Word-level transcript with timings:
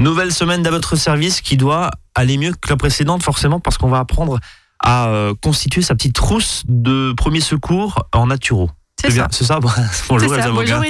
Nouvelle 0.00 0.32
semaine 0.32 0.66
à 0.66 0.70
votre 0.70 0.96
service 0.96 1.42
qui 1.42 1.58
doit 1.58 1.90
aller 2.14 2.38
mieux 2.38 2.52
que 2.52 2.70
la 2.70 2.76
précédente 2.76 3.22
forcément 3.22 3.60
parce 3.60 3.76
qu'on 3.76 3.90
va 3.90 3.98
apprendre 3.98 4.40
à 4.82 5.08
euh, 5.08 5.34
constituer 5.42 5.82
sa 5.82 5.94
petite 5.94 6.14
trousse 6.14 6.62
de 6.66 7.12
premiers 7.12 7.42
secours 7.42 8.06
en 8.14 8.28
naturo. 8.28 8.70
C'est 8.98 9.10
ça. 9.10 9.28
C'est 9.30 9.44
ça? 9.44 9.60
Bonjour 10.08 10.34
les 10.34 10.42
ça. 10.42 10.50
Bonjour. 10.50 10.82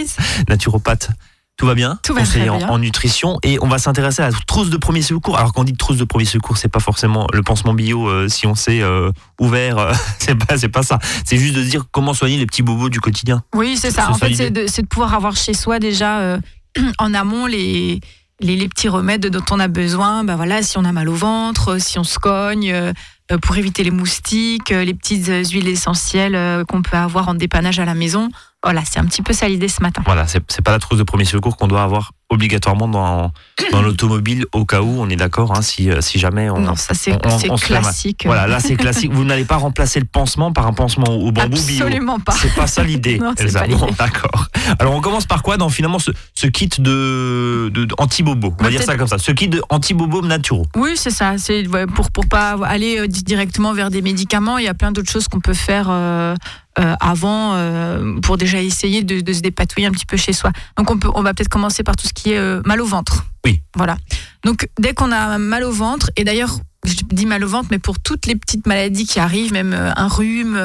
Naturopathe. 0.49 1.11
Tout 1.57 1.67
va 1.67 1.75
bien? 1.75 1.99
Tout 2.05 2.15
va 2.15 2.23
très 2.23 2.49
en, 2.49 2.59
bien. 2.59 2.69
en 2.69 2.79
nutrition 2.79 3.39
et 3.43 3.59
on 3.61 3.67
va 3.67 3.79
s'intéresser 3.79 4.23
à 4.23 4.31
la 4.31 4.37
trousse 4.47 4.71
de 4.71 4.77
premiers 4.77 5.03
secours. 5.03 5.37
Alors 5.37 5.53
qu'on 5.53 5.65
dit 5.65 5.73
trousse 5.73 5.97
de 5.97 6.05
premiers 6.05 6.25
secours, 6.25 6.57
c'est 6.57 6.69
pas 6.69 6.79
forcément 6.79 7.27
le 7.33 7.43
pansement 7.43 7.75
bio 7.75 8.09
euh, 8.09 8.29
si 8.29 8.47
on 8.47 8.55
s'est 8.55 8.81
euh, 8.81 9.11
ouvert. 9.41 9.77
euh, 9.77 9.93
c'est 10.21 10.37
pas 10.37 10.57
c'est 10.57 10.69
pas 10.69 10.85
ça. 10.85 11.01
C'est 11.27 11.37
juste 11.37 11.57
de 11.57 11.63
dire 11.65 11.87
comment 11.91 12.15
soigner 12.15 12.39
les 12.39 12.47
petits 12.47 12.63
bobos 12.63 12.91
du 12.91 13.01
quotidien. 13.01 13.43
Oui, 13.57 13.77
c'est 13.77 13.91
ça. 13.91 14.09
En 14.09 14.15
fait, 14.15 14.35
c'est 14.35 14.51
de, 14.51 14.87
pouvoir 14.87 15.15
avoir 15.15 15.35
chez 15.35 15.53
soi 15.53 15.81
déjà 15.81 16.39
en 16.99 17.13
amont 17.13 17.47
les, 17.47 18.01
les, 18.41 18.57
les 18.57 18.69
petits 18.69 18.89
remèdes 18.89 19.27
dont 19.27 19.45
on 19.51 19.61
a 19.61 19.69
besoin. 19.69 20.25
Ben 20.25 20.37
voilà, 20.37 20.63
si 20.63 20.79
on 20.79 20.85
a 20.85 20.93
mal 20.93 21.09
au 21.09 21.15
ventre, 21.15 21.79
si 21.79 21.99
on 21.99 22.05
se 22.05 22.19
cogne, 22.19 22.73
euh, 22.73 23.39
pour 23.39 23.57
éviter 23.57 23.85
les 23.85 23.91
moustiques, 23.91 24.73
euh, 24.73 24.85
les 24.85 24.95
petites 24.95 25.27
huiles 25.51 25.69
essentielles 25.69 26.35
euh, 26.35 26.65
qu'on 26.65 26.83
peut 26.83 26.97
avoir 26.97 27.29
en 27.29 27.35
dépannage 27.35 27.79
à 27.79 27.85
la 27.85 27.95
maison. 27.95 28.29
Voilà, 28.63 28.83
c'est 28.85 28.99
un 28.99 29.05
petit 29.05 29.23
peu 29.23 29.33
ça 29.33 29.49
l'idée 29.49 29.69
ce 29.69 29.83
matin. 29.83 30.03
Voilà, 30.05 30.27
c'est 30.27 30.63
pas 30.63 30.73
la 30.73 30.79
trousse 30.79 30.99
de 30.99 31.05
premiers 31.05 31.25
secours 31.25 31.57
qu'on 31.57 31.69
doit 31.69 31.83
avoir 31.83 32.13
obligatoirement 32.31 32.87
dans, 32.89 33.33
dans 33.73 33.83
l'automobile 33.83 34.47
au 34.53 34.65
cas 34.65 34.81
où, 34.83 35.01
on 35.01 35.09
est 35.11 35.17
d'accord, 35.17 35.53
hein, 35.57 35.63
si, 35.63 35.91
si 36.01 36.19
jamais 36.19 36.49
on. 36.49 36.61
non, 36.61 36.77
ça 36.77 36.95
c'est 36.95 37.19
classique. 37.59 38.23
Voilà, 38.25 38.47
là 38.47 38.61
c'est 38.61 38.77
classique. 38.77 39.13
Vous 39.13 39.25
n'allez 39.25 39.45
pas 39.45 39.57
remplacer 39.57 39.99
le 40.01 40.07
pansement 40.07 40.53
par 40.53 40.67
un 40.67 40.73
pansement 40.73 41.09
au 41.11 41.33
bambou 41.33 41.57
bio. 41.67 41.85
Absolument 41.85 42.21
pas. 42.21 42.33
C'est 42.33 42.55
pas 42.55 42.67
ça 42.69 42.85
l'idée, 42.85 43.21
Elsa. 43.39 43.67
Bon, 43.67 43.89
d'accord. 43.99 44.47
Alors 44.79 44.95
on 44.95 45.01
commence 45.01 45.27
par 45.27 45.43
quoi 45.43 45.57
dans 45.57 45.69
finalement 45.69 45.99
ce, 45.99 46.13
ce 46.35 46.47
kit 46.47 46.69
de, 46.79 47.69
de, 47.75 47.85
de 47.85 47.95
anti-bobo? 47.99 48.55
On 48.59 48.63
va 48.65 48.71
dire 48.71 48.83
ça 48.83 48.97
comme 48.97 49.09
ça. 49.09 49.19
Ce 49.19 49.33
kit 49.33 49.51
anti-bobo 49.69 50.23
naturaux. 50.23 50.67
Oui, 50.77 50.93
c'est 50.95 51.11
ça. 51.11 51.35
C'est 51.37 51.67
ouais, 51.67 51.87
pour 51.87 52.11
pour 52.13 52.27
pas 52.27 52.57
aller 52.65 52.99
euh, 53.01 53.07
di- 53.09 53.25
directement 53.25 53.73
vers 53.75 53.91
des 53.91 54.03
médicaments. 54.03 54.59
Il 54.59 54.65
y 54.65 54.69
a 54.69 54.75
plein 54.75 54.93
d'autres 54.93 55.11
choses 55.11 55.27
qu'on 55.29 55.41
peut 55.41 55.55
faire 55.55 55.89
euh, 55.91 56.35
euh, 56.79 56.95
avant 57.01 57.55
euh, 57.55 58.21
pour 58.21 58.37
déjà 58.37 58.63
essayer 58.63 59.03
de, 59.03 59.21
de 59.21 59.33
se 59.33 59.41
dépatouiller 59.41 59.89
un 59.89 59.91
petit 59.91 60.07
peu 60.07 60.17
chez 60.17 60.33
soi. 60.33 60.53
Donc 60.79 60.91
on 60.91 60.99
peut, 60.99 61.09
on 61.15 61.23
va 61.23 61.35
peut-être 61.35 61.49
commencer 61.49 61.83
par 61.83 61.97
tout 61.97 62.07
ce 62.07 62.13
qui 62.13 62.33
est 62.33 62.39
euh, 62.39 62.63
mal 62.65 62.81
au 62.81 62.87
ventre. 62.87 63.27
Oui. 63.45 63.61
Voilà. 63.75 63.97
Donc 64.45 64.69
dès 64.79 64.95
qu'on 64.95 65.11
a 65.11 65.39
mal 65.39 65.65
au 65.65 65.73
ventre 65.73 66.11
et 66.17 66.23
d'ailleurs 66.23 66.61
je 66.85 66.95
dis 67.11 67.27
mal 67.27 67.45
au 67.45 67.49
ventre, 67.49 67.69
mais 67.73 67.81
pour 67.81 67.99
toutes 67.99 68.27
les 68.27 68.37
petites 68.37 68.67
maladies 68.67 69.05
qui 69.05 69.19
arrivent, 69.19 69.53
même 69.53 69.75
un 69.75 70.09
rhume. 70.09 70.59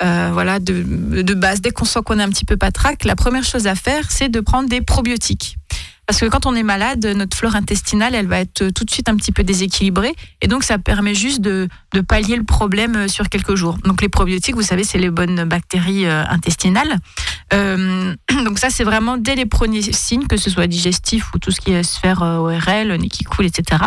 voilà, 0.00 0.58
de, 0.60 1.22
de 1.22 1.34
base, 1.34 1.60
dès 1.60 1.70
qu'on 1.70 1.84
sent 1.84 2.00
qu'on 2.04 2.18
est 2.18 2.22
un 2.22 2.30
petit 2.30 2.46
peu 2.46 2.56
patraque, 2.56 3.04
la 3.04 3.16
première 3.16 3.44
chose 3.44 3.66
à 3.66 3.74
faire, 3.74 4.10
c'est 4.10 4.28
de 4.28 4.40
prendre 4.40 4.68
des 4.68 4.80
probiotiques. 4.80 5.56
Parce 6.06 6.20
que 6.20 6.26
quand 6.26 6.46
on 6.46 6.54
est 6.54 6.62
malade, 6.62 7.04
notre 7.16 7.36
flore 7.36 7.56
intestinale, 7.56 8.14
elle 8.14 8.26
va 8.26 8.40
être 8.40 8.68
tout 8.70 8.84
de 8.84 8.90
suite 8.90 9.08
un 9.08 9.16
petit 9.16 9.32
peu 9.32 9.42
déséquilibrée. 9.42 10.14
Et 10.42 10.48
donc, 10.48 10.64
ça 10.64 10.78
permet 10.78 11.14
juste 11.14 11.40
de, 11.40 11.68
pallier 12.06 12.36
le 12.36 12.44
problème 12.44 12.96
euh, 12.96 13.08
sur 13.08 13.28
quelques 13.28 13.54
jours. 13.54 13.78
Donc, 13.84 14.02
les 14.02 14.08
probiotiques, 14.08 14.54
vous 14.54 14.62
savez, 14.62 14.84
c'est 14.84 14.98
les 14.98 15.10
bonnes 15.10 15.44
bactéries 15.44 16.06
euh, 16.06 16.24
intestinales. 16.28 16.98
Euh, 17.52 18.14
donc, 18.44 18.58
ça, 18.58 18.70
c'est 18.70 18.84
vraiment 18.84 19.16
dès 19.16 19.34
les 19.34 19.46
premiers 19.46 19.82
signes, 19.82 20.26
que 20.26 20.36
ce 20.36 20.50
soit 20.50 20.66
digestif 20.66 21.32
ou 21.34 21.38
tout 21.38 21.50
ce 21.50 21.60
qui 21.60 21.72
est 21.72 21.82
sphère 21.82 22.22
euh, 22.22 22.38
ORL, 22.38 22.96
nez 22.96 23.08
qui 23.08 23.24
coule, 23.24 23.46
etc. 23.46 23.84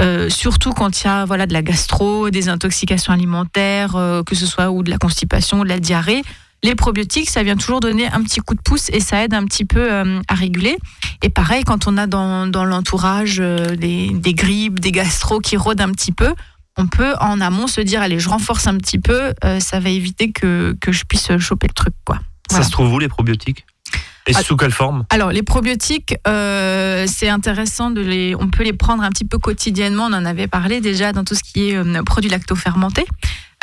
Euh, 0.00 0.28
surtout 0.30 0.72
quand 0.72 1.02
il 1.02 1.06
y 1.06 1.10
a 1.10 1.24
voilà, 1.24 1.46
de 1.46 1.52
la 1.52 1.62
gastro, 1.62 2.30
des 2.30 2.48
intoxications 2.48 3.12
alimentaires, 3.12 3.96
euh, 3.96 4.22
que 4.22 4.34
ce 4.34 4.46
soit 4.46 4.70
ou 4.70 4.82
de 4.82 4.90
la 4.90 4.98
constipation, 4.98 5.64
de 5.64 5.68
la 5.68 5.80
diarrhée. 5.80 6.22
Les 6.64 6.74
probiotiques, 6.74 7.30
ça 7.30 7.42
vient 7.44 7.56
toujours 7.56 7.80
donner 7.80 8.08
un 8.08 8.22
petit 8.22 8.40
coup 8.40 8.54
de 8.54 8.60
pouce 8.60 8.88
et 8.90 8.98
ça 9.00 9.22
aide 9.22 9.32
un 9.32 9.44
petit 9.44 9.64
peu 9.64 9.92
euh, 9.92 10.20
à 10.28 10.34
réguler. 10.34 10.76
Et 11.22 11.28
pareil, 11.28 11.62
quand 11.64 11.86
on 11.86 11.96
a 11.96 12.06
dans, 12.06 12.46
dans 12.48 12.64
l'entourage 12.64 13.38
euh, 13.40 13.76
des, 13.76 14.10
des 14.10 14.34
grippes, 14.34 14.80
des 14.80 14.90
gastro 14.90 15.38
qui 15.38 15.56
rôdent 15.56 15.80
un 15.80 15.90
petit 15.92 16.10
peu, 16.12 16.34
on 16.76 16.86
peut 16.88 17.14
en 17.20 17.40
amont 17.40 17.66
se 17.68 17.80
dire 17.80 18.02
allez, 18.02 18.18
je 18.18 18.28
renforce 18.28 18.66
un 18.66 18.76
petit 18.76 18.98
peu, 18.98 19.32
euh, 19.44 19.60
ça 19.60 19.78
va 19.80 19.88
éviter 19.90 20.32
que, 20.32 20.76
que 20.80 20.90
je 20.90 21.04
puisse 21.04 21.36
choper 21.38 21.68
le 21.68 21.74
truc. 21.74 21.94
quoi. 22.04 22.18
Voilà. 22.50 22.62
Ça 22.64 22.68
se 22.68 22.72
trouve 22.72 22.92
où 22.92 22.98
les 22.98 23.08
probiotiques? 23.08 23.64
Et 24.26 24.32
Ah. 24.34 24.42
sous 24.42 24.56
quelle 24.56 24.72
forme? 24.72 25.04
Alors, 25.08 25.30
les 25.32 25.42
probiotiques, 25.42 26.14
euh, 26.26 27.06
c'est 27.08 27.30
intéressant 27.30 27.90
de 27.90 28.02
les. 28.02 28.34
On 28.38 28.48
peut 28.48 28.62
les 28.62 28.74
prendre 28.74 29.02
un 29.02 29.08
petit 29.08 29.24
peu 29.24 29.38
quotidiennement. 29.38 30.04
On 30.04 30.12
en 30.12 30.24
avait 30.26 30.48
parlé 30.48 30.82
déjà 30.82 31.12
dans 31.14 31.24
tout 31.24 31.34
ce 31.34 31.42
qui 31.42 31.70
est 31.70 31.76
euh, 31.76 32.02
produits 32.02 32.28
lacto-fermentés. 32.30 33.06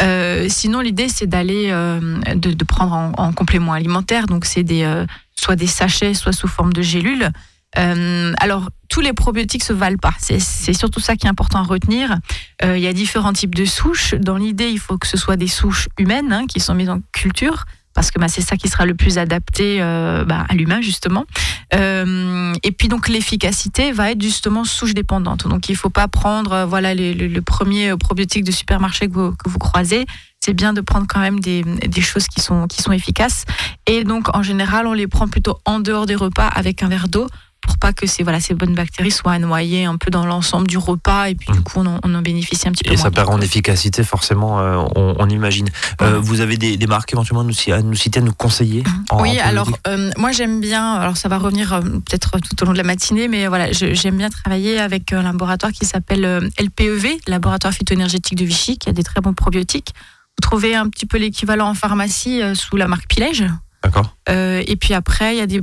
Euh, 0.02 0.48
sinon, 0.50 0.82
l'idée, 0.82 1.08
c'est 1.10 1.28
d'aller 1.28 1.68
euh, 1.70 2.20
de, 2.36 2.52
de 2.52 2.64
prendre 2.66 2.94
en, 2.94 3.12
en 3.18 3.34
complément 3.34 3.74
alimentaire. 3.74 4.28
Donc, 4.28 4.46
c'est 4.46 4.64
des 4.64 4.84
euh, 4.84 5.06
soit 5.36 5.56
des 5.56 5.68
sachets, 5.68 6.14
soit 6.14 6.34
sous 6.34 6.48
forme 6.48 6.74
de 6.74 6.82
gélules. 6.82 7.30
Euh, 7.78 8.34
alors, 8.40 8.70
tous 8.90 9.02
les 9.02 9.14
probiotiques 9.14 9.64
se 9.64 9.74
valent 9.74 9.98
pas. 9.98 10.14
C'est 10.20 10.74
surtout 10.74 11.00
ça 11.00 11.16
qui 11.16 11.28
est 11.28 11.30
important 11.30 11.60
à 11.60 11.64
retenir. 11.64 12.18
Euh, 12.64 12.78
Il 12.78 12.84
y 12.84 12.88
a 12.88 12.94
différents 12.94 13.34
types 13.34 13.56
de 13.56 13.66
souches. 13.66 14.14
Dans 14.16 14.38
l'idée, 14.38 14.70
il 14.70 14.80
faut 14.80 14.98
que 14.98 15.08
ce 15.08 15.18
soit 15.18 15.36
des 15.36 15.48
souches 15.48 15.88
humaines 15.98 16.32
hein, 16.32 16.46
qui 16.48 16.60
sont 16.60 16.74
mises 16.74 16.90
en 16.90 17.00
culture 17.12 17.66
parce 17.96 18.12
que 18.12 18.20
bah, 18.20 18.28
c'est 18.28 18.42
ça 18.42 18.58
qui 18.58 18.68
sera 18.68 18.86
le 18.86 18.94
plus 18.94 19.18
adapté 19.18 19.78
euh, 19.80 20.26
bah, 20.26 20.46
à 20.48 20.54
l'humain 20.54 20.82
justement. 20.82 21.26
Euh, 21.74 22.54
et 22.62 22.72
puis 22.72 22.90
donc 22.90 23.08
l'efficacité 23.08 23.92
va 23.92 24.12
être 24.12 24.22
justement 24.22 24.66
souche 24.66 24.94
dépendante. 24.94 25.48
Donc 25.48 25.70
il 25.70 25.76
faut 25.76 25.90
pas 25.90 26.08
prendre 26.08 26.52
euh, 26.52 26.66
voilà 26.66 26.94
le, 26.94 27.40
premier 27.42 27.96
probiotique 27.98 28.44
de 28.44 28.52
supermarché 28.52 29.08
que 29.08 29.14
vous, 29.46 29.60
croisez. 29.60 30.06
C'est 30.40 30.54
bien 30.54 30.74
de 30.74 30.82
prendre 30.82 31.08
quand 31.08 31.22
même 31.22 31.40
des, 31.40 31.64
choses 32.02 32.28
qui 32.28 32.42
sont 32.42 32.68
efficaces. 32.92 33.46
Et 33.88 34.04
donc 34.04 34.36
en 34.36 34.44
général, 34.44 34.86
on 34.86 34.94
les 34.94 35.08
prend 35.08 35.28
plutôt 35.28 35.58
en 35.66 35.80
dehors 35.80 36.06
des 36.06 36.16
repas 36.16 36.48
avec 36.48 36.84
un 36.84 36.90
verre 36.90 37.08
d'eau 37.08 37.28
pour 37.66 37.78
pas 37.78 37.94
que 37.94 38.06
ces, 38.08 38.24
voilà, 38.24 38.40
ces 38.40 38.54
bonnes 38.54 38.76
bactéries 38.76 39.12
soient 39.12 39.40
noyées 39.40 39.86
un 39.86 39.98
peu 39.98 40.12
dans 40.12 40.26
l'ensemble 40.26 40.68
du 40.68 40.78
repas 40.78 41.30
et 41.30 41.36
puis 41.36 41.52
du 41.52 41.60
Mm. 41.60 41.64
coup 41.64 41.80
on 41.80 41.86
en, 41.88 42.00
on 42.04 42.16
en 42.16 42.22
bénéficie 42.22 42.68
un 42.68 42.72
petit 42.72 42.84
peu 42.84 42.92
Et 42.94 42.96
moins. 42.96 43.04
ça 43.04 43.12
perd 43.12 43.30
en 43.30 43.42
efficacité, 43.42 44.04
forcément, 44.04 44.60
euh, 44.60 44.78
on, 44.96 45.16
on 45.20 45.30
imagine. 45.30 45.68
Euh, 46.02 46.20
vous 46.20 46.42
avez 46.42 46.58
des, 46.58 46.78
des 46.78 46.88
marques 46.88 47.12
éventuellement 47.14 47.42
à 47.42 47.46
nous, 47.46 47.54
ci- 47.54 47.72
à 47.72 47.82
nous 47.82 47.96
citer, 47.96 48.20
à 48.20 48.24
nous 48.24 48.34
conseiller 48.34 48.84
en- 49.10 49.22
Oui, 49.22 49.38
alors 49.40 49.70
euh, 49.88 50.12
moi 50.18 50.32
j'aime 50.32 50.60
bien, 50.62 50.94
alors 50.94 51.18
ça 51.18 51.28
va 51.30 51.38
revenir 51.38 51.74
euh, 51.74 51.82
peut-être 51.82 52.40
tout 52.40 52.62
au 52.62 52.66
long 52.66 52.72
de 52.74 52.78
la 52.78 52.84
matinée, 52.84 53.28
mais 53.28 53.48
voilà, 53.48 53.72
j'aime 53.72 54.18
bien 54.18 54.30
travailler 54.30 54.80
avec 54.80 55.12
un 55.14 55.24
laboratoire 55.24 55.72
qui 55.72 55.86
s'appelle 55.86 56.26
euh, 56.26 56.42
LPEV, 56.60 57.18
Laboratoire 57.28 57.74
phytoénergétique 57.74 58.38
de 58.38 58.46
Vichy, 58.46 58.78
qui 58.78 58.90
a 58.90 58.94
des 58.94 59.04
très 59.04 59.22
bons 59.22 59.34
probiotiques. 59.34 59.94
Vous 60.38 60.42
trouvez 60.42 60.76
un 60.76 60.90
petit 60.90 61.06
peu 61.06 61.18
l'équivalent 61.18 61.70
en 61.70 61.74
pharmacie 61.74 62.42
euh, 62.42 62.56
sous 62.56 62.76
la 62.78 62.88
marque 62.88 63.08
Pilège. 63.08 63.46
D'accord. 63.86 64.16
Euh, 64.30 64.64
et 64.66 64.76
puis 64.78 64.96
après, 64.96 65.36
il 65.36 65.38
y 65.38 65.42
a 65.42 65.46
des 65.46 65.62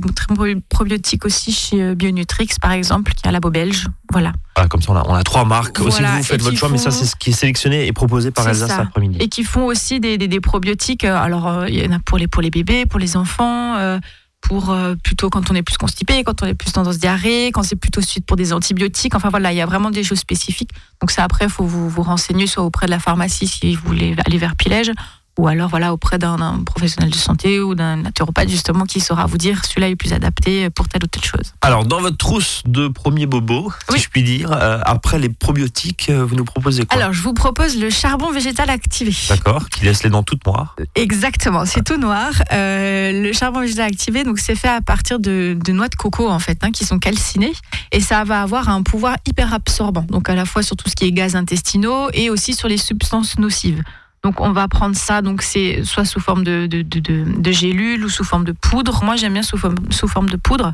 probiotiques 0.69 1.25
aussi 1.25 1.51
chez 1.51 1.81
euh, 1.83 1.93
Bionutrix, 1.93 2.47
par 2.61 2.71
exemple, 2.71 3.11
qui 3.13 3.25
est 3.25 3.27
un 3.27 3.31
labo 3.31 3.49
belge. 3.49 3.87
Voilà. 4.11 4.31
Comme 4.69 4.81
ça, 4.81 4.93
on 4.93 4.95
a, 4.95 5.03
on 5.07 5.13
a 5.13 5.23
trois 5.23 5.43
marques. 5.43 5.79
Aussi, 5.81 5.99
Voilà, 5.99 6.11
vous, 6.13 6.17
vous 6.19 6.23
faites 6.23 6.41
votre 6.41 6.57
choix, 6.57 6.69
mais 6.69 6.77
ça, 6.77 6.91
c'est 6.91 7.05
ce 7.05 7.17
qui 7.17 7.31
est 7.31 7.33
sélectionné 7.33 7.85
et 7.85 7.91
proposé 7.91 8.31
par 8.31 8.47
Elsa 8.47 8.67
cet 8.67 8.79
après-midi. 8.79 9.17
et 9.19 9.27
qui 9.27 9.43
font 9.43 9.65
aussi 9.65 9.99
des, 9.99 10.17
des, 10.17 10.29
des 10.29 10.39
probiotiques. 10.39 11.03
euh, 11.03 11.17
Alors, 11.17 11.67
il 11.67 11.75
y 11.75 11.85
en 11.85 11.91
a 11.91 11.99
pour 11.99 12.17
les, 12.17 12.27
pour 12.27 12.41
les 12.41 12.49
bébés, 12.49 12.85
pour 12.85 12.99
les 12.99 13.17
enfants, 13.17 13.75
euh, 13.75 13.99
pour 14.39 14.71
euh, 14.71 14.95
plutôt 15.03 15.29
quand 15.29 15.51
on 15.51 15.55
est 15.55 15.63
plus 15.63 15.77
constipé, 15.77 16.23
quand 16.23 16.43
on 16.43 16.45
est 16.45 16.53
plus 16.53 16.71
tendance 16.71 16.99
diarrhée, 16.99 17.51
quand 17.53 17.63
c'est 17.63 17.75
plutôt 17.75 17.99
suite 18.01 18.25
pour 18.25 18.37
des 18.37 18.53
antibiotiques. 18.53 19.15
Enfin 19.15 19.29
voilà, 19.29 19.51
il 19.51 19.57
y 19.57 19.61
a 19.61 19.65
vraiment 19.65 19.91
des 19.91 20.03
choses 20.03 20.19
spécifiques. 20.19 20.71
Donc 21.01 21.11
ça, 21.11 21.23
après, 21.25 21.45
il 21.45 21.51
faut 21.51 21.65
vous, 21.65 21.89
vous 21.89 22.03
renseigner 22.03 22.47
soit 22.47 22.63
auprès 22.63 22.85
de 22.85 22.91
la 22.91 22.99
pharmacie 22.99 23.47
si 23.47 23.75
vous 23.75 23.85
voulez 23.85 24.15
aller 24.25 24.37
vers 24.37 24.55
Pilège, 24.55 24.91
ou 25.37 25.47
alors 25.47 25.69
voilà 25.69 25.93
auprès 25.93 26.17
d'un 26.19 26.63
professionnel 26.65 27.09
de 27.09 27.15
santé 27.15 27.59
ou 27.59 27.73
d'un 27.75 27.97
naturopathe 27.97 28.49
justement 28.49 28.85
qui 28.85 28.99
saura 28.99 29.25
vous 29.25 29.37
dire 29.37 29.65
celui-là 29.65 29.89
est 29.89 29.95
plus 29.95 30.13
adapté 30.13 30.69
pour 30.69 30.87
telle 30.87 31.03
ou 31.03 31.07
telle 31.07 31.23
chose. 31.23 31.53
Alors, 31.61 31.85
dans 31.85 31.99
votre 32.01 32.17
trousse 32.17 32.61
de 32.65 32.87
premier 32.87 33.25
bobo, 33.25 33.71
Oui. 33.89 33.97
si 33.97 34.03
je 34.05 34.09
puis 34.09 34.23
dire, 34.23 34.51
euh, 34.51 34.79
après 34.85 35.17
les 35.19 35.29
probiotiques, 35.29 36.07
euh, 36.09 36.23
vous 36.23 36.35
nous 36.35 36.45
proposez 36.45 36.85
quoi? 36.85 36.97
Alors, 37.01 37.13
je 37.13 37.21
vous 37.21 37.33
propose 37.33 37.77
le 37.77 37.89
charbon 37.89 38.31
végétal 38.31 38.69
activé. 38.69 39.11
D'accord, 39.29 39.69
qui 39.69 39.85
laisse 39.85 40.03
les 40.03 40.09
dents 40.09 40.23
toutes 40.23 40.45
noires. 40.45 40.75
Exactement, 40.95 41.65
c'est 41.65 41.83
tout 41.83 41.97
noir. 41.97 42.31
Euh, 42.51 43.23
le 43.23 43.33
charbon 43.33 43.61
végétal 43.61 43.85
activé, 43.87 44.23
donc 44.23 44.39
c'est 44.39 44.55
fait 44.55 44.67
à 44.69 44.81
partir 44.81 45.19
de, 45.19 45.57
de 45.63 45.71
noix 45.71 45.87
de 45.89 45.95
coco 45.95 46.29
en 46.29 46.39
fait, 46.39 46.63
hein, 46.63 46.71
qui 46.71 46.85
sont 46.85 46.99
calcinées, 46.99 47.53
et 47.91 47.99
ça 48.01 48.23
va 48.23 48.41
avoir 48.41 48.69
un 48.69 48.83
pouvoir 48.83 49.17
hyper 49.27 49.53
absorbant. 49.53 50.05
Donc 50.09 50.29
à 50.29 50.35
la 50.35 50.45
fois 50.45 50.61
sur 50.63 50.75
tout 50.75 50.89
ce 50.89 50.95
qui 50.95 51.05
est 51.05 51.11
gaz 51.11 51.35
intestinaux 51.35 52.09
et 52.13 52.29
aussi 52.29 52.53
sur 52.53 52.67
les 52.67 52.77
substances 52.77 53.37
nocives. 53.39 53.81
Donc 54.23 54.39
on 54.39 54.53
va 54.53 54.69
prendre 54.69 54.95
ça, 54.95 55.21
donc 55.21 55.41
c'est 55.41 55.83
soit 55.83 56.05
sous 56.05 56.21
forme 56.21 56.45
de, 56.45 56.65
de, 56.65 56.81
de, 56.81 56.99
de, 57.01 57.25
de 57.41 57.51
gélule 57.51 58.05
ou 58.05 58.09
sous 58.09 58.23
forme 58.23 58.45
de 58.45 58.53
poudre. 58.53 59.03
Moi 59.03 59.17
j'aime 59.17 59.33
bien 59.33 59.43
sous 59.43 59.57
forme, 59.57 59.75
sous 59.89 60.07
forme 60.07 60.29
de 60.29 60.37
poudre. 60.37 60.73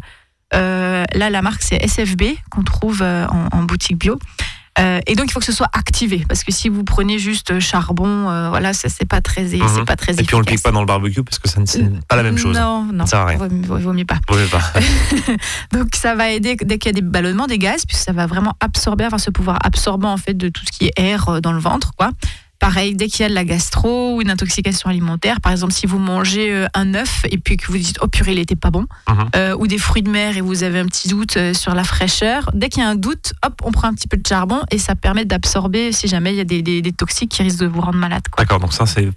Euh, 0.54 1.04
là 1.16 1.30
la 1.32 1.42
marque 1.42 1.62
c'est 1.64 1.84
SFB 1.84 2.24
qu'on 2.52 2.64
trouve 2.64 3.02
euh, 3.02 3.26
en, 3.28 3.58
en 3.58 3.64
boutique 3.64 3.98
bio. 3.98 4.20
Euh, 4.78 5.00
et 5.08 5.16
donc 5.16 5.26
il 5.30 5.32
faut 5.32 5.40
que 5.40 5.46
ce 5.48 5.52
soit 5.52 5.70
activé 5.74 6.24
parce 6.30 6.44
que 6.44 6.52
si 6.52 6.70
vous 6.70 6.84
prenez 6.84 7.18
juste 7.18 7.60
charbon, 7.60 8.30
euh, 8.30 8.50
voilà, 8.50 8.72
ça 8.74 8.88
c'est 8.88 9.08
pas 9.08 9.20
très, 9.20 9.48
c'est 9.48 9.84
pas 9.84 9.96
très 9.96 10.14
Et 10.14 10.24
puis 10.24 10.36
on 10.36 10.40
le 10.40 10.46
pique 10.46 10.62
pas 10.62 10.72
dans 10.72 10.80
le 10.82 10.86
barbecue 10.86 11.24
parce 11.24 11.40
que 11.40 11.50
ça 11.50 11.60
ne 11.60 11.66
c'est 11.66 11.84
pas 12.08 12.16
la 12.16 12.24
même 12.24 12.38
chose. 12.38 12.56
Non, 12.56 12.84
non, 12.94 13.08
Ça 13.08 13.26
vaut, 13.36 13.48
vaut- 13.50 13.78
vaut 13.80 13.94
mieux 13.94 14.06
pas. 14.06 14.16
Vous 14.16 14.22
pouvez 14.36 14.46
pas. 14.46 14.62
Donc 15.78 15.96
ça 15.96 16.14
va 16.14 16.30
aider 16.30 16.56
dès 16.56 16.78
qu'il 16.78 16.90
y 16.90 16.96
a 16.96 17.02
des 17.02 17.06
ballonnements, 17.06 17.48
des 17.48 17.58
gaz, 17.58 17.84
puisque 17.88 18.04
ça 18.06 18.14
va 18.14 18.28
vraiment 18.28 18.54
absorber, 18.60 19.06
avoir 19.06 19.20
ce 19.20 19.32
pouvoir 19.32 19.58
absorbant 19.64 20.14
en 20.14 20.18
fait 20.18 20.36
de 20.36 20.50
tout 20.50 20.62
ce 20.66 20.72
qui 20.72 20.86
est 20.86 20.94
air 20.98 21.42
dans 21.42 21.52
le 21.52 21.60
ventre, 21.60 21.94
quoi. 21.98 22.12
Pareil, 22.60 22.94
dès 22.96 23.08
qu'il 23.08 23.22
y 23.22 23.26
a 23.26 23.30
de 23.30 23.34
la 23.34 23.46
gastro 23.46 24.16
ou 24.16 24.22
une 24.22 24.30
intoxication 24.30 24.90
alimentaire, 24.90 25.40
par 25.40 25.52
exemple 25.54 25.74
si 25.74 25.86
vous 25.88 25.98
mangez 25.98 26.52
euh, 26.52 26.68
un 26.74 26.94
œuf 26.94 27.26
et 27.32 27.38
puis 27.38 27.56
que 27.58 27.66
vous 27.68 27.78
dites 27.78 27.98
oh 28.02 28.08
purée 28.08 28.34
il 28.34 28.40
était 28.40 28.58
pas 28.58 28.70
bon, 28.70 28.86
Mhm. 29.10 29.30
euh, 29.36 29.56
ou 29.58 29.66
des 29.68 29.78
fruits 29.78 30.04
de 30.04 30.10
mer 30.10 30.36
et 30.38 30.42
vous 30.42 30.64
avez 30.64 30.80
un 30.80 30.86
petit 30.86 31.08
doute 31.08 31.38
euh, 31.38 31.54
sur 31.54 31.74
la 31.74 31.84
fraîcheur, 31.86 32.50
dès 32.54 32.68
qu'il 32.70 32.84
y 32.84 32.86
a 32.86 32.90
un 32.90 32.96
doute, 32.96 33.32
hop, 33.46 33.62
on 33.64 33.72
prend 33.72 33.88
un 33.88 33.94
petit 33.94 34.08
peu 34.10 34.18
de 34.18 34.28
charbon 34.28 34.62
et 34.72 34.78
ça 34.78 34.96
permet 34.96 35.24
d'absorber 35.26 35.92
si 35.94 36.08
jamais 36.10 36.32
il 36.34 36.38
y 36.38 36.42
a 36.42 36.44
des, 36.44 36.62
des- 36.62 36.82
des 36.82 36.92
toxiques 36.92 37.32
qui 37.32 37.44
risquent 37.44 37.62
de 37.62 37.68
vous 37.68 37.82
rendre 37.82 37.98
malade. 37.98 38.24
D'accord, 38.38 38.60
donc 38.60 38.74
ça 38.74 38.86
c'est 38.86 39.10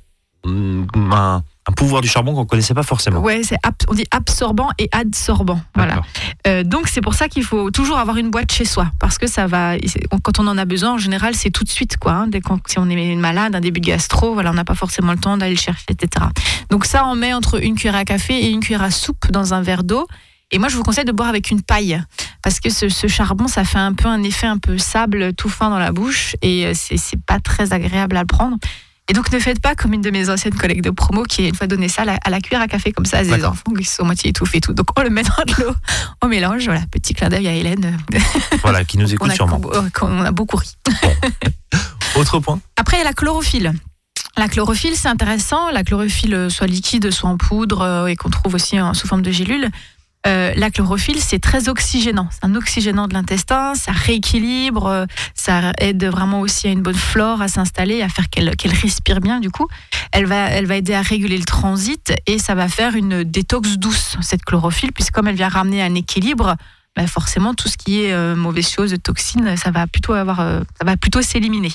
un, 0.44 1.42
un 1.68 1.72
pouvoir 1.72 2.00
du 2.02 2.08
charbon 2.08 2.34
qu'on 2.34 2.44
connaissait 2.46 2.74
pas 2.74 2.82
forcément. 2.82 3.20
Ab- 3.62 3.74
on 3.88 3.94
dit 3.94 4.06
absorbant 4.10 4.70
et 4.78 4.88
adsorbant. 4.92 5.60
Voilà. 5.74 6.02
Euh, 6.46 6.64
donc 6.64 6.88
c'est 6.88 7.00
pour 7.00 7.14
ça 7.14 7.28
qu'il 7.28 7.44
faut 7.44 7.70
toujours 7.70 7.98
avoir 7.98 8.16
une 8.16 8.30
boîte 8.30 8.50
chez 8.50 8.64
soi 8.64 8.90
parce 8.98 9.18
que 9.18 9.26
ça 9.28 9.46
va 9.46 9.76
quand 10.24 10.40
on 10.40 10.46
en 10.48 10.58
a 10.58 10.64
besoin 10.64 10.92
en 10.94 10.98
général 10.98 11.34
c'est 11.34 11.50
tout 11.50 11.62
de 11.64 11.68
suite 11.68 11.96
quoi 11.98 12.12
hein. 12.12 12.26
dès 12.26 12.40
qu'on 12.40 12.58
si 12.66 12.78
on 12.78 12.88
est 12.88 13.14
malade 13.16 13.54
un 13.54 13.60
début 13.60 13.80
de 13.80 13.86
gastro 13.86 14.34
voilà 14.34 14.50
on 14.50 14.54
n'a 14.54 14.64
pas 14.64 14.74
forcément 14.74 15.12
le 15.12 15.18
temps 15.18 15.36
d'aller 15.36 15.54
le 15.54 15.60
chercher 15.60 15.84
etc 15.88 16.26
donc 16.70 16.84
ça 16.84 17.06
on 17.06 17.14
met 17.14 17.32
entre 17.32 17.62
une 17.62 17.76
cuillère 17.76 17.94
à 17.96 18.04
café 18.04 18.34
et 18.34 18.50
une 18.50 18.60
cuillère 18.60 18.82
à 18.82 18.90
soupe 18.90 19.30
dans 19.30 19.54
un 19.54 19.62
verre 19.62 19.84
d'eau 19.84 20.06
et 20.50 20.58
moi 20.58 20.68
je 20.68 20.76
vous 20.76 20.82
conseille 20.82 21.04
de 21.04 21.12
boire 21.12 21.28
avec 21.28 21.50
une 21.52 21.62
paille 21.62 22.02
parce 22.42 22.58
que 22.58 22.70
ce, 22.70 22.88
ce 22.88 23.06
charbon 23.06 23.46
ça 23.46 23.62
fait 23.64 23.78
un 23.78 23.92
peu 23.92 24.08
un 24.08 24.22
effet 24.24 24.48
un 24.48 24.58
peu 24.58 24.78
sable 24.78 25.32
tout 25.34 25.48
fin 25.48 25.70
dans 25.70 25.78
la 25.78 25.92
bouche 25.92 26.34
et 26.42 26.66
euh, 26.66 26.72
c'est 26.74 27.20
pas 27.24 27.38
très 27.38 27.72
agréable 27.72 28.16
à 28.16 28.20
le 28.22 28.26
prendre 28.26 28.56
et 29.08 29.14
donc 29.14 29.32
ne 29.32 29.38
faites 29.40 29.60
pas 29.60 29.74
comme 29.74 29.92
une 29.92 30.00
de 30.00 30.10
mes 30.10 30.30
anciennes 30.30 30.54
collègues 30.54 30.80
de 30.82 30.90
promo 30.90 31.24
qui 31.24 31.46
une 31.48 31.54
fois 31.54 31.66
donné 31.66 31.88
ça 31.88 32.02
à 32.02 32.04
la, 32.04 32.18
à 32.24 32.30
la 32.30 32.40
cuillère 32.40 32.62
à 32.62 32.68
café 32.68 32.92
comme 32.92 33.04
ça 33.04 33.18
à 33.18 33.24
ses 33.24 33.30
D'accord. 33.30 33.50
enfants 33.50 33.74
qui 33.76 33.84
sont 33.84 34.04
moitié 34.04 34.30
étouffés 34.30 34.58
et 34.58 34.60
tout 34.60 34.72
donc 34.74 34.86
on 34.96 35.02
le 35.02 35.10
met 35.10 35.22
dans 35.22 35.44
de 35.46 35.62
l'eau 35.62 35.74
on 36.22 36.28
mélange, 36.28 36.64
voilà, 36.64 36.82
petit 36.90 37.12
clin 37.14 37.28
d'œil 37.28 37.48
à 37.48 37.52
Hélène. 37.52 37.98
Voilà, 38.62 38.84
qui 38.84 38.96
nous 38.98 39.06
On 39.10 39.14
écoute 39.14 39.30
a, 39.32 39.34
sûrement. 39.34 39.60
qu'on- 39.60 39.90
qu'on 39.90 40.20
a 40.24 40.30
beaucoup 40.30 40.56
ri. 40.56 40.70
Autre 42.16 42.38
point 42.40 42.60
Après, 42.76 42.96
il 42.96 43.00
y 43.00 43.02
a 43.02 43.04
la 43.04 43.12
chlorophylle. 43.12 43.72
La 44.36 44.48
chlorophylle, 44.48 44.94
c'est 44.94 45.08
intéressant. 45.08 45.70
La 45.70 45.82
chlorophylle, 45.82 46.34
euh, 46.34 46.48
soit 46.48 46.66
liquide, 46.66 47.10
soit 47.10 47.28
en 47.28 47.36
poudre, 47.36 47.80
euh, 47.82 48.06
et 48.06 48.16
qu'on 48.16 48.30
trouve 48.30 48.54
aussi 48.54 48.76
sous 48.94 49.06
forme 49.08 49.22
de 49.22 49.30
gélule. 49.32 49.68
Euh, 50.26 50.52
la 50.54 50.70
chlorophylle, 50.70 51.20
c'est 51.20 51.40
très 51.40 51.68
oxygénant. 51.68 52.28
C'est 52.30 52.44
un 52.44 52.54
oxygénant 52.54 53.08
de 53.08 53.14
l'intestin, 53.14 53.74
ça 53.74 53.90
rééquilibre, 53.90 54.86
euh, 54.86 55.06
ça 55.34 55.72
aide 55.78 56.04
vraiment 56.04 56.40
aussi 56.40 56.68
à 56.68 56.70
une 56.70 56.82
bonne 56.82 56.94
flore 56.94 57.42
à 57.42 57.48
s'installer, 57.48 58.02
à 58.02 58.08
faire 58.08 58.28
qu'elle 58.28 58.54
respire 58.82 59.20
bien 59.20 59.40
du 59.40 59.50
coup. 59.50 59.66
Elle 60.12 60.26
va, 60.26 60.48
elle 60.50 60.66
va 60.66 60.76
aider 60.76 60.94
à 60.94 61.02
réguler 61.02 61.38
le 61.38 61.44
transit 61.44 62.12
et 62.26 62.38
ça 62.38 62.54
va 62.54 62.68
faire 62.68 62.94
une 62.94 63.24
détox 63.24 63.78
douce, 63.78 64.16
cette 64.20 64.44
chlorophylle, 64.44 64.92
puisque 64.92 65.12
comme 65.12 65.26
elle 65.26 65.36
vient 65.36 65.48
ramener 65.48 65.82
un 65.82 65.94
équilibre, 65.94 66.56
bah 66.94 67.06
forcément 67.06 67.54
tout 67.54 67.68
ce 67.68 67.76
qui 67.78 68.02
est 68.02 68.12
euh, 68.12 68.36
mauvaise 68.36 68.68
chose, 68.68 68.94
toxines, 69.02 69.56
ça 69.56 69.70
va 69.70 69.86
plutôt 69.86 70.12
avoir, 70.12 70.40
euh, 70.40 70.60
ça 70.78 70.84
va 70.84 70.96
plutôt 70.98 71.22
s'éliminer. 71.22 71.72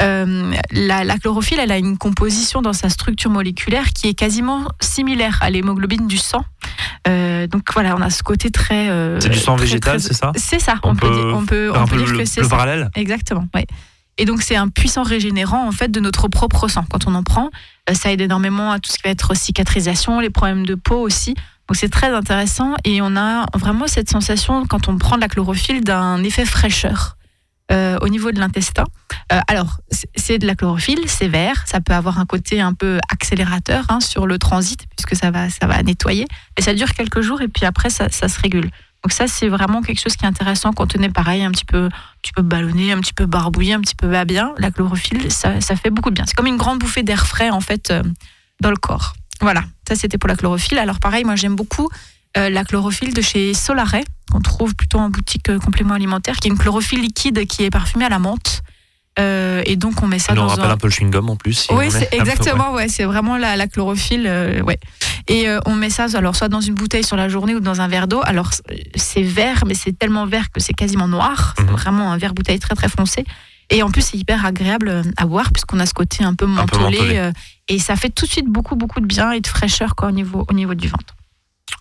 Euh, 0.00 0.52
la, 0.70 1.02
la 1.02 1.18
chlorophylle, 1.18 1.58
elle 1.58 1.72
a 1.72 1.78
une 1.78 1.98
composition 1.98 2.62
dans 2.62 2.72
sa 2.72 2.88
structure 2.88 3.30
moléculaire 3.30 3.88
qui 3.92 4.06
est 4.08 4.14
quasiment 4.14 4.68
similaire 4.80 5.38
à 5.40 5.50
l'hémoglobine 5.50 6.06
du 6.06 6.16
sang. 6.16 6.44
Euh, 7.08 7.48
donc 7.48 7.64
voilà, 7.72 7.96
on 7.96 8.00
a 8.00 8.10
ce 8.10 8.22
côté 8.22 8.50
très. 8.52 8.86
C'est 9.20 9.28
du 9.30 9.38
sang 9.38 9.56
très, 9.56 9.64
végétal, 9.64 10.00
c'est 10.00 10.14
ça? 10.14 10.30
C'est 10.36 10.60
ça. 10.60 10.76
On 10.84 10.90
On, 10.90 10.94
peut, 10.94 11.10
dire, 11.10 11.24
on 11.34 11.44
peut, 11.44 11.72
on 11.74 11.84
peut 11.84 11.96
peu 11.96 12.04
dire 12.04 12.12
le, 12.12 12.18
que 12.18 12.24
c'est 12.24 12.40
le 12.42 12.46
ça. 12.48 12.50
parallèle? 12.50 12.88
Exactement, 12.94 13.48
ouais. 13.54 13.66
Et 14.18 14.26
donc 14.26 14.42
c'est 14.42 14.56
un 14.56 14.68
puissant 14.68 15.02
régénérant 15.02 15.66
en 15.66 15.72
fait 15.72 15.90
de 15.90 15.98
notre 15.98 16.28
propre 16.28 16.68
sang. 16.68 16.84
Quand 16.88 17.08
on 17.08 17.14
en 17.14 17.22
prend, 17.22 17.50
ça 17.92 18.12
aide 18.12 18.20
énormément 18.20 18.70
à 18.70 18.78
tout 18.78 18.92
ce 18.92 18.98
qui 18.98 19.02
va 19.04 19.10
être 19.10 19.34
cicatrisation, 19.34 20.20
les 20.20 20.30
problèmes 20.30 20.66
de 20.66 20.74
peau 20.74 21.00
aussi. 21.00 21.34
Donc 21.72 21.78
c'est 21.78 21.88
très 21.88 22.12
intéressant 22.12 22.74
et 22.84 23.00
on 23.00 23.16
a 23.16 23.46
vraiment 23.54 23.86
cette 23.86 24.10
sensation 24.10 24.66
quand 24.66 24.88
on 24.88 24.98
prend 24.98 25.16
de 25.16 25.22
la 25.22 25.28
chlorophylle 25.28 25.82
d'un 25.82 26.22
effet 26.22 26.44
fraîcheur 26.44 27.16
euh, 27.70 27.96
au 28.02 28.10
niveau 28.10 28.30
de 28.30 28.38
l'intestin. 28.38 28.84
Euh, 29.32 29.40
alors 29.48 29.78
c'est- 30.14 30.36
de 30.38 30.46
la 30.46 30.54
chlorophylle, 30.54 31.00
c'est 31.08 31.28
vert, 31.28 31.62
ça 31.64 31.80
peut 31.80 31.94
avoir 31.94 32.18
un 32.18 32.26
côté 32.26 32.60
un 32.60 32.74
peu 32.74 32.98
accélérateur 33.10 33.86
hein, 33.88 34.00
sur 34.00 34.26
le 34.26 34.36
transit 34.36 34.84
puisque 34.98 35.16
ça 35.16 35.30
va 35.30 35.48
ça 35.48 35.66
va 35.66 35.82
nettoyer. 35.82 36.26
Mais 36.58 36.62
ça 36.62 36.74
dure 36.74 36.92
quelques 36.92 37.22
jours 37.22 37.40
et 37.40 37.48
puis 37.48 37.64
après 37.64 37.88
ça, 37.88 38.10
se 38.10 38.38
régule. 38.38 38.70
Donc 39.02 39.12
ça 39.12 39.26
c'est 39.26 39.48
vraiment 39.48 39.80
quelque 39.80 40.02
chose 40.02 40.14
qui 40.16 40.26
est 40.26 40.28
intéressant 40.28 40.74
quand 40.74 40.94
on 40.98 41.02
est 41.02 41.08
pareil 41.08 41.42
un 41.42 41.50
petit 41.52 41.64
peu 41.64 41.86
un 41.86 42.18
petit 42.20 42.34
peu 42.34 42.42
ballonné, 42.42 42.92
un 42.92 43.00
petit 43.00 43.14
peu 43.14 43.24
barbouillé, 43.24 43.72
un 43.72 43.80
petit 43.80 43.94
peu 43.94 44.10
pas 44.10 44.26
bien, 44.26 44.52
la 44.58 44.70
chlorophylle, 44.70 45.32
ça, 45.32 45.58
ça 45.62 45.74
fait 45.74 45.88
beaucoup 45.88 46.10
de 46.10 46.16
bien. 46.16 46.26
C'est 46.26 46.34
comme 46.34 46.48
une 46.48 46.58
grande 46.58 46.80
bouffée 46.80 47.02
d'air 47.02 47.26
frais, 47.26 47.48
en 47.48 47.60
fait, 47.60 47.90
euh, 47.90 48.02
dans 48.60 48.68
le 48.70 48.76
corps. 48.76 49.14
Voilà, 49.42 49.64
ça 49.86 49.94
c'était 49.96 50.18
pour 50.18 50.28
la 50.28 50.36
chlorophylle. 50.36 50.78
Alors 50.78 50.98
pareil, 51.00 51.24
moi 51.24 51.36
j'aime 51.36 51.54
beaucoup 51.56 51.88
euh, 52.38 52.48
la 52.48 52.64
chlorophylle 52.64 53.12
de 53.12 53.20
chez 53.20 53.52
Solaray, 53.54 54.04
qu'on 54.30 54.40
trouve 54.40 54.74
plutôt 54.74 54.98
en 54.98 55.10
boutique 55.10 55.50
euh, 55.50 55.58
complément 55.58 55.94
alimentaire, 55.94 56.36
qui 56.36 56.48
est 56.48 56.50
une 56.50 56.56
chlorophylle 56.58 57.00
liquide 57.02 57.46
qui 57.46 57.64
est 57.64 57.70
parfumée 57.70 58.04
à 58.06 58.08
la 58.08 58.18
menthe. 58.18 58.62
Euh, 59.18 59.60
et 59.66 59.76
donc 59.76 60.02
on 60.02 60.06
met 60.06 60.18
ça 60.18 60.32
nous 60.32 60.40
dans 60.40 60.46
rappelle 60.46 60.64
un... 60.64 60.70
un 60.70 60.76
peu 60.78 60.86
le 60.86 60.92
chewing-gum 60.92 61.28
en 61.28 61.36
plus. 61.36 61.52
si 61.52 61.68
Oui, 61.74 61.84
on 61.88 61.90
c'est 61.90 62.08
peu- 62.08 62.16
ouais. 62.16 62.22
exactement, 62.22 62.72
ouais, 62.72 62.88
c'est 62.88 63.04
vraiment 63.04 63.36
la, 63.36 63.56
la 63.56 63.66
chlorophylle, 63.66 64.26
ouais. 64.64 64.78
Et 65.28 65.46
on 65.66 65.74
met 65.74 65.90
ça, 65.90 66.06
alors 66.14 66.34
soit 66.34 66.48
dans 66.48 66.62
une 66.62 66.74
bouteille 66.74 67.04
sur 67.04 67.16
la 67.16 67.28
journée 67.28 67.54
ou 67.54 67.60
dans 67.60 67.82
un 67.82 67.88
verre 67.88 68.08
d'eau. 68.08 68.22
Alors 68.24 68.50
c'est 68.94 69.22
vert, 69.22 69.64
mais 69.66 69.74
c'est 69.74 69.92
tellement 69.98 70.24
vert 70.26 70.50
que 70.50 70.60
c'est 70.60 70.72
quasiment 70.72 71.08
noir. 71.08 71.52
C'est 71.58 71.64
Mhm. 71.64 71.70
vraiment 71.72 72.10
un 72.12 72.16
verre 72.16 72.32
bouteille 72.32 72.58
très 72.58 72.74
très 72.74 72.88
foncé. 72.88 73.24
Et 73.72 73.82
en 73.82 73.90
plus, 73.90 74.02
c'est 74.02 74.18
hyper 74.18 74.44
agréable 74.44 74.88
euh, 74.88 75.02
à 75.16 75.24
boire 75.26 75.50
puisqu'on 75.50 75.80
a 75.80 75.86
ce 75.86 75.94
côté 75.94 76.22
un 76.24 76.34
peu 76.34 76.44
peu 76.44 76.52
mentholé, 76.52 76.98
mentholé. 76.98 77.18
euh, 77.18 77.32
et 77.68 77.78
ça 77.78 77.96
fait 77.96 78.10
tout 78.10 78.26
de 78.26 78.30
suite 78.30 78.46
beaucoup 78.46 78.76
beaucoup 78.76 79.00
de 79.00 79.06
bien 79.06 79.32
et 79.32 79.40
de 79.40 79.46
fraîcheur 79.46 79.96
quoi, 79.96 80.08
au 80.08 80.12
niveau 80.12 80.44
au 80.48 80.52
niveau 80.52 80.74
du 80.74 80.88
ventre. 80.88 81.14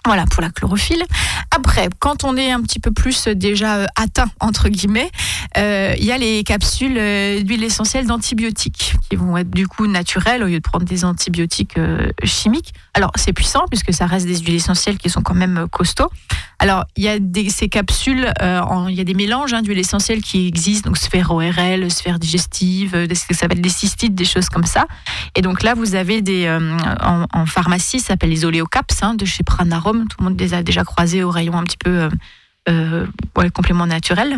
Voilà 0.06 0.26
pour 0.26 0.42
la 0.42 0.50
chlorophylle. 0.50 1.04
Après, 1.52 1.88
quand 2.00 2.24
on 2.24 2.36
est 2.36 2.50
un 2.50 2.62
petit 2.62 2.80
peu 2.80 2.92
plus 2.92 3.28
euh, 3.28 3.36
déjà 3.36 3.76
euh, 3.76 3.86
atteint 3.96 4.32
entre 4.40 4.68
guillemets, 4.68 5.12
euh, 5.58 5.94
il 5.96 6.04
y 6.04 6.12
a 6.12 6.18
les 6.18 6.44
capsules 6.44 6.96
d'huile 7.44 7.64
essentielle 7.64 8.08
d'antibiotiques 8.08 8.96
qui 9.10 9.16
vont 9.16 9.38
être 9.38 9.52
du 9.52 9.68
coup 9.68 9.86
naturelles 9.86 10.44
au 10.44 10.48
lieu 10.48 10.58
de 10.58 10.64
prendre 10.64 10.86
des 10.86 11.06
antibiotiques 11.06 11.78
chimiques. 12.24 12.74
Alors 12.94 13.12
c'est 13.16 13.34
puissant 13.34 13.66
puisque 13.70 13.94
ça 13.94 14.06
reste 14.06 14.26
des 14.26 14.40
huiles 14.40 14.56
essentielles 14.56 14.98
qui 14.98 15.10
sont 15.10 15.22
quand 15.22 15.36
même 15.36 15.68
costauds. 15.70 16.10
Alors 16.58 16.86
il 16.96 17.04
y 17.04 17.10
a 17.10 17.18
ces 17.50 17.70
capsules, 17.70 18.32
il 18.42 18.96
y 18.96 19.02
a 19.02 19.04
des 19.04 19.14
mélanges 19.14 19.54
hein, 19.54 19.62
d'huiles 19.62 19.80
essentielles 19.80 20.22
qui 20.22 20.48
existent, 20.48 20.90
donc 20.90 20.98
sphère 20.98 21.32
ORL, 21.32 21.92
sphère 21.92 22.18
digestive, 22.18 23.08
ça 23.14 23.34
s'appelle 23.34 23.62
des 23.62 23.70
cystites, 23.70 24.16
des 24.16 24.26
choses 24.26 24.50
comme 24.50 24.66
ça. 24.66 24.86
Et 25.36 25.42
donc 25.42 25.64
là 25.64 25.74
vous 25.74 25.96
avez 25.96 26.22
des 26.22 26.48
en, 27.02 27.46
pharmacie, 27.46 28.00
ça 28.00 28.10
s'appelle 28.10 28.30
les 28.30 28.46
oléocaps 28.46 29.04
hein, 29.04 29.16
de 29.16 29.26
chez 29.26 29.44
Pranarum. 29.72 30.08
Tout 30.08 30.18
le 30.20 30.24
monde 30.26 30.40
les 30.40 30.54
a 30.54 30.64
déjà 30.64 30.84
croisés 30.84 31.24
au 31.24 31.32
rayon 31.32 31.58
un 31.58 31.64
petit 31.64 31.78
peu 31.78 31.90
euh, 31.90 32.10
euh, 32.70 33.08
ouais, 33.38 33.50
complément 33.50 33.86
naturel. 33.86 34.38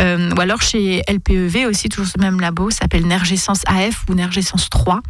Euh, 0.00 0.30
ou 0.36 0.40
alors 0.40 0.60
chez 0.60 1.02
LPEV 1.08 1.66
aussi, 1.68 1.88
toujours 1.88 2.06
ce 2.10 2.18
même 2.18 2.40
labo, 2.40 2.70
ça 2.70 2.78
s'appelle 2.82 3.06
Nergescence 3.06 3.62
AF 3.66 4.02
ou 4.08 4.14
Nergescence 4.14 4.68
3. 4.70 5.00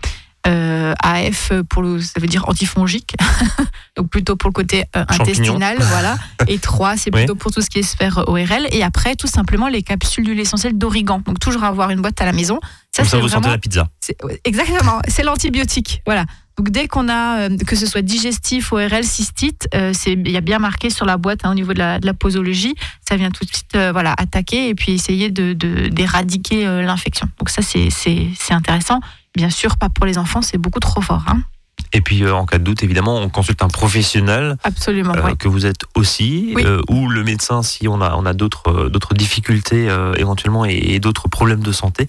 Euh, 0.46 0.92
AF 1.02 1.52
pour 1.70 1.80
le, 1.80 2.02
ça 2.02 2.20
veut 2.20 2.26
dire 2.26 2.46
antifongique, 2.50 3.14
donc 3.96 4.10
plutôt 4.10 4.36
pour 4.36 4.50
le 4.50 4.52
côté 4.52 4.84
euh, 4.94 5.02
intestinal, 5.08 5.78
voilà. 5.80 6.18
Et 6.48 6.58
3, 6.58 6.98
c'est 6.98 7.04
Oui. 7.14 7.20
plutôt 7.20 7.34
pour 7.34 7.50
tout 7.50 7.62
ce 7.62 7.70
qui 7.70 7.78
est 7.78 7.82
sphère 7.82 8.24
ORL. 8.28 8.66
Et 8.70 8.82
après, 8.82 9.14
tout 9.16 9.26
simplement 9.26 9.68
les 9.68 9.82
capsules 9.82 10.22
d'huile 10.22 10.40
essentielle 10.40 10.76
d'origan. 10.76 11.22
Donc 11.24 11.40
toujours 11.40 11.64
avoir 11.64 11.88
une 11.88 12.02
boîte 12.02 12.20
à 12.20 12.26
la 12.26 12.32
maison. 12.32 12.56
Comme 12.94 13.06
ça, 13.06 13.10
c'est 13.12 13.20
vous 13.20 13.28
sentez 13.28 13.40
vraiment- 13.40 13.52
la 13.52 13.58
pizza. 13.58 13.88
Exactement, 14.44 15.00
c'est 15.08 15.22
l'antibiotique. 15.22 16.02
Voilà. 16.04 16.26
Donc 16.56 16.70
dès 16.70 16.86
qu'on 16.86 17.08
a, 17.08 17.48
euh, 17.48 17.56
que 17.66 17.74
ce 17.74 17.84
soit 17.86 18.02
digestif, 18.02 18.72
ORL, 18.72 19.02
cystite, 19.02 19.66
euh, 19.74 19.92
il 20.06 20.30
y 20.30 20.36
a 20.36 20.40
bien 20.40 20.60
marqué 20.60 20.88
sur 20.88 21.04
la 21.04 21.16
boîte 21.16 21.40
hein, 21.44 21.50
au 21.50 21.54
niveau 21.54 21.72
de 21.72 21.78
la, 21.78 21.98
de 21.98 22.06
la 22.06 22.14
posologie, 22.14 22.74
ça 23.08 23.16
vient 23.16 23.30
tout 23.30 23.44
de 23.44 23.50
suite 23.52 23.74
euh, 23.74 23.90
voilà, 23.90 24.14
attaquer 24.16 24.68
et 24.68 24.74
puis 24.76 24.92
essayer 24.92 25.30
de- 25.30 25.52
de- 25.52 25.88
d'éradiquer 25.88 26.66
euh, 26.66 26.82
l'infection. 26.82 27.28
Donc 27.38 27.50
ça, 27.50 27.60
c'est- 27.62 27.88
intéressant. 28.52 29.00
Bien 29.34 29.50
sûr, 29.50 29.76
pas 29.76 29.88
pour 29.88 30.06
les 30.06 30.16
enfants, 30.16 30.42
c'est 30.42 30.58
beaucoup 30.58 30.78
trop 30.78 31.00
fort. 31.00 31.24
hein. 31.26 31.42
Et 31.92 32.00
puis, 32.00 32.22
euh, 32.22 32.32
en 32.34 32.44
cas 32.46 32.58
de 32.58 32.64
doute, 32.64 32.82
évidemment, 32.84 33.16
on 33.18 33.28
consulte 33.28 33.62
un 33.62 33.68
professionnel 33.68 34.56
Absolument, 34.62 35.14
euh, 35.16 35.22
ouais. 35.22 35.36
que 35.36 35.48
vous 35.48 35.66
êtes 35.66 35.82
aussi, 35.96 36.52
Oui. 36.54 36.62
euh, 36.64 36.80
ou 36.88 37.08
le 37.08 37.24
médecin 37.24 37.62
si 37.62 37.88
on 37.88 38.00
a, 38.00 38.14
on 38.16 38.26
a 38.26 38.32
d'autres 38.32 38.88
d'autres 38.88 39.14
difficultés 39.14 39.88
éventuellement 40.16 40.64
et, 40.64 40.74
et 40.76 41.00
d'autres 41.00 41.28
problèmes 41.28 41.62
de 41.64 41.72
santé. 41.72 42.06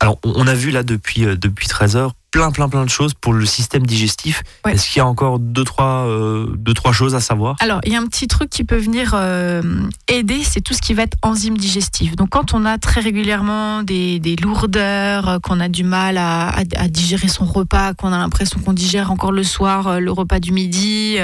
Alors, 0.00 0.18
on 0.24 0.32
on 0.42 0.46
a 0.46 0.54
vu 0.54 0.70
là 0.70 0.82
depuis, 0.82 1.22
depuis 1.36 1.68
13 1.68 1.96
heures 1.96 2.12
plein, 2.32 2.50
plein, 2.50 2.68
plein 2.68 2.84
de 2.84 2.90
choses 2.90 3.14
pour 3.14 3.32
le 3.34 3.46
système 3.46 3.86
digestif. 3.86 4.42
Ouais. 4.64 4.72
Est-ce 4.72 4.88
qu'il 4.88 4.98
y 4.98 5.00
a 5.00 5.06
encore 5.06 5.38
deux 5.38 5.62
trois, 5.64 6.06
euh, 6.08 6.46
deux, 6.56 6.74
trois 6.74 6.92
choses 6.92 7.14
à 7.14 7.20
savoir? 7.20 7.56
Alors, 7.60 7.80
il 7.84 7.92
y 7.92 7.96
a 7.96 8.00
un 8.00 8.06
petit 8.06 8.26
truc 8.26 8.50
qui 8.50 8.64
peut 8.64 8.78
venir 8.78 9.12
euh, 9.14 9.62
aider, 10.08 10.42
c'est 10.42 10.60
tout 10.62 10.74
ce 10.74 10.80
qui 10.82 10.94
va 10.94 11.02
être 11.04 11.16
enzyme 11.22 11.56
digestive. 11.56 12.16
Donc, 12.16 12.30
quand 12.30 12.54
on 12.54 12.64
a 12.64 12.78
très 12.78 13.00
régulièrement 13.00 13.82
des, 13.82 14.18
des 14.18 14.34
lourdeurs, 14.36 15.28
euh, 15.28 15.38
qu'on 15.38 15.60
a 15.60 15.68
du 15.68 15.84
mal 15.84 16.18
à, 16.18 16.48
à- 16.48 16.62
à 16.76 16.88
digérer 16.88 17.28
son 17.28 17.44
repas, 17.44 17.92
qu'on 17.94 18.12
a 18.12 18.18
l'impression 18.18 18.58
qu'on 18.60 18.72
digère 18.72 19.12
encore 19.12 19.32
le 19.32 19.44
soir 19.44 19.86
euh, 19.86 20.00
le 20.00 20.10
repas 20.10 20.40
du 20.40 20.52
midi, 20.52 21.18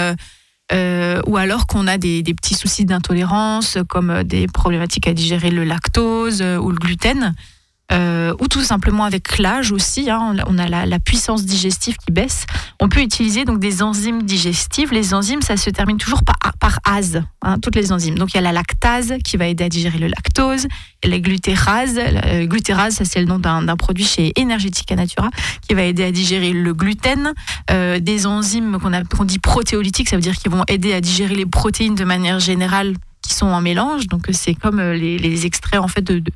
euh, 0.71 1.23
ou 1.27 1.39
alors 1.39 1.67
qu'on 1.67 1.87
a 1.87 1.97
des, 1.97 2.23
des 2.23 2.35
petits 2.35 2.55
soucis 2.55 2.85
d'intolérance, 2.85 3.79
comme 3.89 4.23
des 4.25 4.47
problématiques 4.47 5.09
à 5.09 5.15
digérer 5.15 5.51
le 5.51 5.65
lactose 5.65 6.43
ou 6.43 6.69
le 6.71 6.77
gluten, 6.77 7.35
euh, 7.91 8.35
ou 8.41 8.49
tout 8.49 8.61
simplement 8.61 9.05
avec 9.05 9.39
l'âge 9.39 9.73
aussi, 9.73 10.11
hein, 10.11 10.35
on 10.47 10.59
a 10.59 10.69
la, 10.69 10.99
puissance 10.99 11.45
digestive 11.45 11.97
qui 11.97 12.13
baisse, 12.13 12.45
on 12.81 12.89
peut 12.89 13.01
utiliser 13.01 13.45
donc 13.45 13.61
des 13.61 13.83
enzymes 13.83 14.25
digestives. 14.25 14.93
Les 14.93 15.15
enzymes, 15.15 15.41
ça 15.41 15.57
se 15.57 15.71
termine 15.71 15.97
toujours 15.97 16.23
par, 16.23 16.37
par 16.61 16.79
ase, 16.85 17.23
hein, 17.43 17.59
toutes 17.61 17.77
les 17.77 17.93
enzymes. 17.93 18.19
Donc 18.19 18.35
il 18.35 18.37
y 18.37 18.39
a 18.39 18.43
la 18.43 18.53
lactase 18.53 19.15
qui 19.25 19.37
va 19.37 19.47
aider 19.47 19.65
à 19.65 19.69
digérer 19.71 19.99
le 19.99 20.09
lactose, 20.09 20.67
la 21.03 21.19
glutérase. 21.19 21.95
La 21.97 22.45
glutérase, 22.47 22.97
ça 22.97 23.05
c'est 23.05 23.21
le 23.21 23.27
nom 23.27 23.39
d'un 23.39 23.77
produit 23.77 24.05
chez 24.05 24.33
Energetica 24.39 24.95
Natura 24.95 25.31
qui 25.67 25.75
va 25.75 25.83
aider 25.83 26.05
à 26.05 26.13
digérer 26.13 26.53
le 26.53 26.75
gluten. 26.75 27.33
Euh, 27.71 28.01
des 28.01 28.27
enzymes 28.27 28.79
qu'on 28.81 29.25
dit 29.25 29.39
protéolytiques, 29.39 30.09
ça 30.09 30.17
veut 30.17 30.23
dire 30.23 30.37
qu'ils 30.37 30.51
vont 30.51 30.65
aider 30.69 30.93
à 30.93 31.01
digérer 31.01 31.35
les 31.35 31.47
protéines 31.47 31.95
de 31.95 32.05
manière 32.05 32.41
générale 32.41 32.95
qui 33.23 33.35
sont 33.35 33.47
en 33.47 33.61
mélange. 33.61 34.07
Donc 34.09 34.27
c'est 34.33 34.55
comme 34.55 34.79
euh, 34.81 34.95
les, 34.95 35.47
extraits 35.47 35.81
en 35.81 35.89
fait 35.89 36.03
de 36.03 36.19
de, 36.19 36.33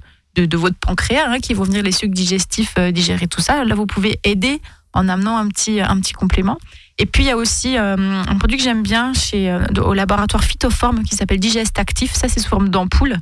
votre 0.53 0.77
pancréas 0.77 1.29
hein, 1.29 1.39
qui 1.41 1.55
vont 1.55 1.65
venir 1.65 1.83
les 1.83 1.93
sucs 1.93 2.13
digestifs 2.13 2.75
euh, 2.79 2.91
digérer 2.91 3.27
tout 3.27 3.41
ça. 3.41 3.65
Là, 3.65 3.75
vous 3.75 3.87
pouvez 3.87 4.19
aider 4.25 4.61
en 4.93 5.09
amenant 5.09 5.37
un 5.37 5.49
petit, 5.49 5.81
un 5.81 5.99
petit 6.01 6.13
complément. 6.13 6.59
Et 6.99 7.07
puis 7.07 7.25
il 7.25 7.27
y 7.27 7.31
a 7.31 7.37
aussi 7.37 7.79
euh, 7.79 7.97
un 7.97 8.37
produit 8.37 8.59
que 8.59 8.63
j'aime 8.63 8.83
bien 8.83 9.15
chez, 9.15 9.51
euh, 9.51 9.65
au 9.83 9.95
laboratoire 9.95 10.45
Phytoform 10.45 11.03
qui 11.05 11.17
s'appelle 11.17 11.41
Digest 11.41 11.79
Actif. 11.79 12.15
Ça, 12.15 12.29
c'est 12.29 12.41
sous 12.41 12.49
forme 12.49 12.69
d'ampoule. 12.69 13.17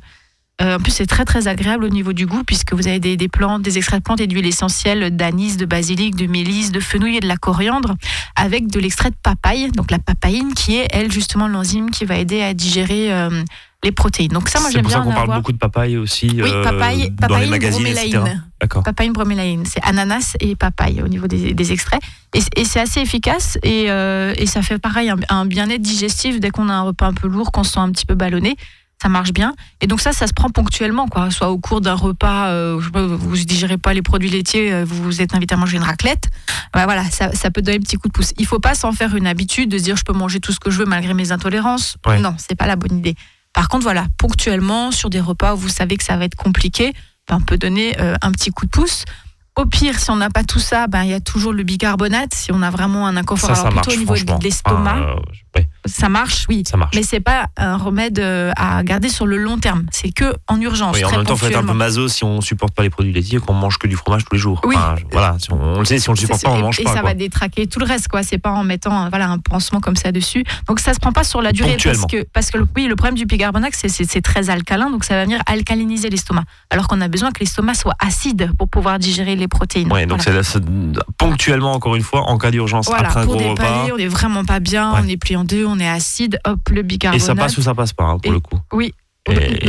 en 0.59 0.77
plus, 0.77 0.91
c'est 0.91 1.07
très 1.07 1.25
très 1.25 1.47
agréable 1.47 1.85
au 1.85 1.89
niveau 1.89 2.13
du 2.13 2.27
goût 2.27 2.43
puisque 2.43 2.73
vous 2.73 2.87
avez 2.87 2.99
des, 2.99 3.17
des 3.17 3.29
plantes, 3.29 3.61
des 3.61 3.77
extraits 3.77 3.99
de 3.99 4.03
plantes 4.03 4.21
et 4.21 4.27
d'huile 4.27 4.45
essentielle 4.45 5.15
d'anis, 5.15 5.57
de 5.57 5.65
basilic, 5.65 6.15
de 6.15 6.27
mélisse, 6.27 6.71
de 6.71 6.79
fenouil 6.79 7.17
et 7.17 7.19
de 7.19 7.27
la 7.27 7.37
coriandre 7.37 7.95
avec 8.35 8.67
de 8.67 8.79
l'extrait 8.79 9.09
de 9.09 9.15
papaye, 9.23 9.71
donc 9.71 9.91
la 9.91 9.99
papaïne 9.99 10.53
qui 10.53 10.75
est 10.75 10.87
elle 10.91 11.11
justement 11.11 11.47
l'enzyme 11.47 11.89
qui 11.89 12.05
va 12.05 12.17
aider 12.17 12.41
à 12.41 12.53
digérer 12.53 13.11
les 13.83 13.91
protéines. 13.91 14.31
Donc 14.31 14.49
ça, 14.49 14.59
moi 14.59 14.69
j'aime 14.69 14.85
bien. 14.85 14.89
C'est 14.89 15.03
pour 15.03 15.11
ça 15.13 15.19
qu'on 15.19 15.25
parle 15.25 15.39
beaucoup 15.39 15.51
de 15.51 15.57
papaye 15.57 15.97
aussi. 15.97 16.29
Oui, 16.33 16.49
euh, 16.51 16.63
papaye, 16.63 17.11
dans 17.11 17.37
les 17.37 17.47
magazines, 17.47 17.87
D'accord. 18.59 18.83
Papaye 18.83 19.09
bromélaïne, 19.09 19.65
c'est 19.65 19.81
ananas 19.83 20.35
et 20.39 20.55
papaye 20.55 21.01
au 21.01 21.07
niveau 21.07 21.27
des, 21.27 21.71
extraits. 21.71 22.01
Et, 22.33 22.63
c'est 22.63 22.79
assez 22.79 22.99
efficace 22.99 23.57
et, 23.63 23.89
euh, 23.89 24.33
et, 24.37 24.45
ça 24.45 24.61
fait 24.61 24.77
pareil 24.77 25.11
un, 25.29 25.45
bien-être 25.45 25.81
digestif 25.81 26.39
dès 26.39 26.51
qu'on 26.51 26.69
a 26.69 26.73
un 26.73 26.83
repas 26.83 27.07
un 27.07 27.13
peu 27.13 27.27
lourd, 27.27 27.51
qu'on 27.51 27.63
se 27.63 27.73
sent 27.73 27.79
un 27.79 27.91
petit 27.91 28.05
peu 28.05 28.13
ballonné. 28.13 28.55
Ça 29.01 29.09
marche 29.09 29.33
bien. 29.33 29.55
Et 29.81 29.87
donc 29.87 29.99
ça, 29.99 30.13
ça 30.13 30.27
se 30.27 30.33
prend 30.33 30.51
ponctuellement, 30.51 31.07
quoi. 31.07 31.31
Soit 31.31 31.49
au 31.49 31.57
cours 31.57 31.81
d'un 31.81 31.95
repas, 31.95 32.49
euh, 32.49 32.79
vous 32.79 33.35
ne 33.35 33.43
digérez 33.43 33.79
pas 33.79 33.95
les 33.95 34.03
produits 34.03 34.29
laitiers, 34.29 34.83
vous 34.83 35.01
vous 35.01 35.21
êtes 35.23 35.33
invité 35.33 35.55
à 35.55 35.57
manger 35.57 35.77
une 35.77 35.83
raclette. 35.83 36.29
Bah, 36.71 36.85
voilà, 36.85 37.05
ça, 37.05 37.33
ça, 37.33 37.49
peut 37.49 37.63
donner 37.63 37.77
un 37.77 37.81
petit 37.81 37.95
coup 37.97 38.09
de 38.09 38.13
pouce. 38.13 38.31
Il 38.37 38.45
faut 38.45 38.59
pas 38.59 38.75
s'en 38.75 38.91
faire 38.91 39.15
une 39.15 39.25
habitude 39.25 39.71
de 39.71 39.79
se 39.79 39.83
dire 39.83 39.95
je 39.95 40.03
peux 40.03 40.13
manger 40.13 40.39
tout 40.39 40.51
ce 40.51 40.59
que 40.59 40.69
je 40.69 40.77
veux 40.77 40.85
malgré 40.85 41.15
mes 41.15 41.31
intolérances. 41.31 41.97
Non, 42.19 42.35
c'est 42.37 42.53
pas 42.53 42.67
la 42.67 42.75
bonne 42.75 42.99
idée. 42.99 43.15
Par 43.53 43.67
contre, 43.67 43.83
voilà, 43.83 44.07
ponctuellement, 44.17 44.91
sur 44.91 45.09
des 45.09 45.19
repas 45.19 45.53
où 45.53 45.57
vous 45.57 45.69
savez 45.69 45.97
que 45.97 46.03
ça 46.03 46.17
va 46.17 46.25
être 46.25 46.35
compliqué, 46.35 46.93
ben, 47.27 47.37
on 47.37 47.41
peut 47.41 47.57
donner 47.57 47.99
euh, 47.99 48.15
un 48.21 48.31
petit 48.31 48.49
coup 48.49 48.65
de 48.65 48.71
pouce. 48.71 49.05
Au 49.57 49.65
pire, 49.65 49.99
si 49.99 50.09
on 50.09 50.15
n'a 50.15 50.29
pas 50.29 50.43
tout 50.43 50.59
ça, 50.59 50.87
ben, 50.87 51.03
il 51.03 51.09
y 51.09 51.13
a 51.13 51.19
toujours 51.19 51.51
le 51.51 51.63
bicarbonate. 51.63 52.33
Si 52.33 52.51
on 52.53 52.61
a 52.61 52.69
vraiment 52.69 53.05
un 53.05 53.17
inconfort, 53.17 53.51
alors 53.51 53.69
plutôt 53.69 53.91
au 53.91 53.97
niveau 53.97 54.15
de 54.15 54.43
l'estomac. 54.43 55.17
Euh, 55.57 55.61
ça 55.85 56.09
marche, 56.09 56.45
oui. 56.49 56.63
Ça 56.65 56.77
marche. 56.77 56.95
Mais 56.95 57.03
c'est 57.03 57.19
pas 57.19 57.47
un 57.57 57.77
remède 57.77 58.19
euh, 58.19 58.51
à 58.55 58.83
garder 58.83 59.09
sur 59.09 59.25
le 59.25 59.37
long 59.37 59.57
terme. 59.57 59.85
C'est 59.91 60.11
que 60.11 60.35
en 60.47 60.59
urgence. 60.61 60.95
Oui, 60.95 61.03
en 61.03 61.11
même 61.11 61.23
temps, 61.23 61.33
il 61.35 61.39
faut 61.39 61.47
être 61.47 61.57
un 61.57 61.65
peu 61.65 61.73
maso 61.73 62.07
si 62.07 62.23
on 62.23 62.41
supporte 62.41 62.73
pas 62.73 62.83
les 62.83 62.89
produits 62.89 63.13
laitiers, 63.13 63.39
qu'on 63.39 63.53
mange 63.53 63.77
que 63.77 63.87
du 63.87 63.95
fromage 63.95 64.25
tous 64.25 64.33
les 64.33 64.39
jours. 64.39 64.61
Oui. 64.63 64.75
voilà, 65.11 65.37
on, 65.49 65.79
le 65.79 65.85
sait, 65.85 65.99
si 65.99 66.09
on 66.09 66.13
le 66.13 66.17
supporte 66.17 66.43
pas, 66.43 66.51
on 66.51 66.59
mange 66.59 66.79
et 66.79 66.83
pas. 66.83 66.91
Et 66.91 66.95
ça 66.95 67.01
va 67.01 67.13
détraquer 67.13 67.67
tout 67.67 67.79
le 67.79 67.85
reste, 67.85 68.07
quoi. 68.07 68.23
C'est 68.23 68.37
pas 68.37 68.51
en 68.51 68.63
mettant 68.63 69.09
voilà 69.09 69.29
un 69.29 69.39
pansement 69.39 69.79
comme 69.79 69.95
ça 69.95 70.11
dessus. 70.11 70.43
Donc 70.67 70.79
ça 70.79 70.93
se 70.93 70.99
prend 70.99 71.11
pas 71.11 71.23
sur 71.23 71.41
la 71.41 71.51
durée 71.51 71.77
parce 71.83 72.05
que 72.05 72.23
parce 72.33 72.51
que 72.51 72.57
oui, 72.75 72.87
le 72.87 72.95
problème 72.95 73.15
du 73.15 73.25
bicarbonate, 73.25 73.73
c'est 73.73 74.21
très 74.21 74.49
alcalin, 74.49 74.89
donc 74.89 75.03
ça 75.03 75.15
va 75.15 75.23
venir 75.23 75.41
alcaliniser 75.45 76.09
l'estomac. 76.09 76.43
Alors 76.69 76.87
qu'on 76.87 77.01
a 77.01 77.07
besoin 77.07 77.31
que 77.31 77.39
l'estomac 77.39 77.73
soit 77.75 77.95
acide 77.99 78.51
pour 78.57 78.67
pouvoir 78.67 78.99
digérer 78.99 79.35
les 79.35 79.47
protéines. 79.47 79.91
Oui, 79.91 80.05
donc 80.05 80.21
c'est 80.21 80.63
ponctuellement 81.17 81.73
encore 81.73 81.95
une 81.95 82.03
fois 82.03 82.29
en 82.29 82.37
cas 82.37 82.51
d'urgence 82.51 82.89
après 82.91 83.19
un 83.19 83.25
gros 83.25 83.37
repas. 83.37 83.87
On 83.91 83.97
est 83.97 84.07
vraiment 84.07 84.45
pas 84.45 84.59
bien, 84.59 84.93
on 84.93 85.07
est 85.07 85.17
plié 85.17 85.35
en 85.35 85.43
deux, 85.43 85.65
on 85.71 85.79
est 85.79 85.89
acide 85.89 86.39
le 86.69 86.81
bicarbonate. 86.81 87.21
Et 87.21 87.25
ça 87.25 87.35
passe 87.35 87.57
ou 87.57 87.61
ça 87.61 87.73
passe 87.73 87.93
pas, 87.93 88.05
hein, 88.05 88.17
pour 88.19 88.31
le 88.31 88.39
coup. 88.39 88.59
Oui. 88.73 88.93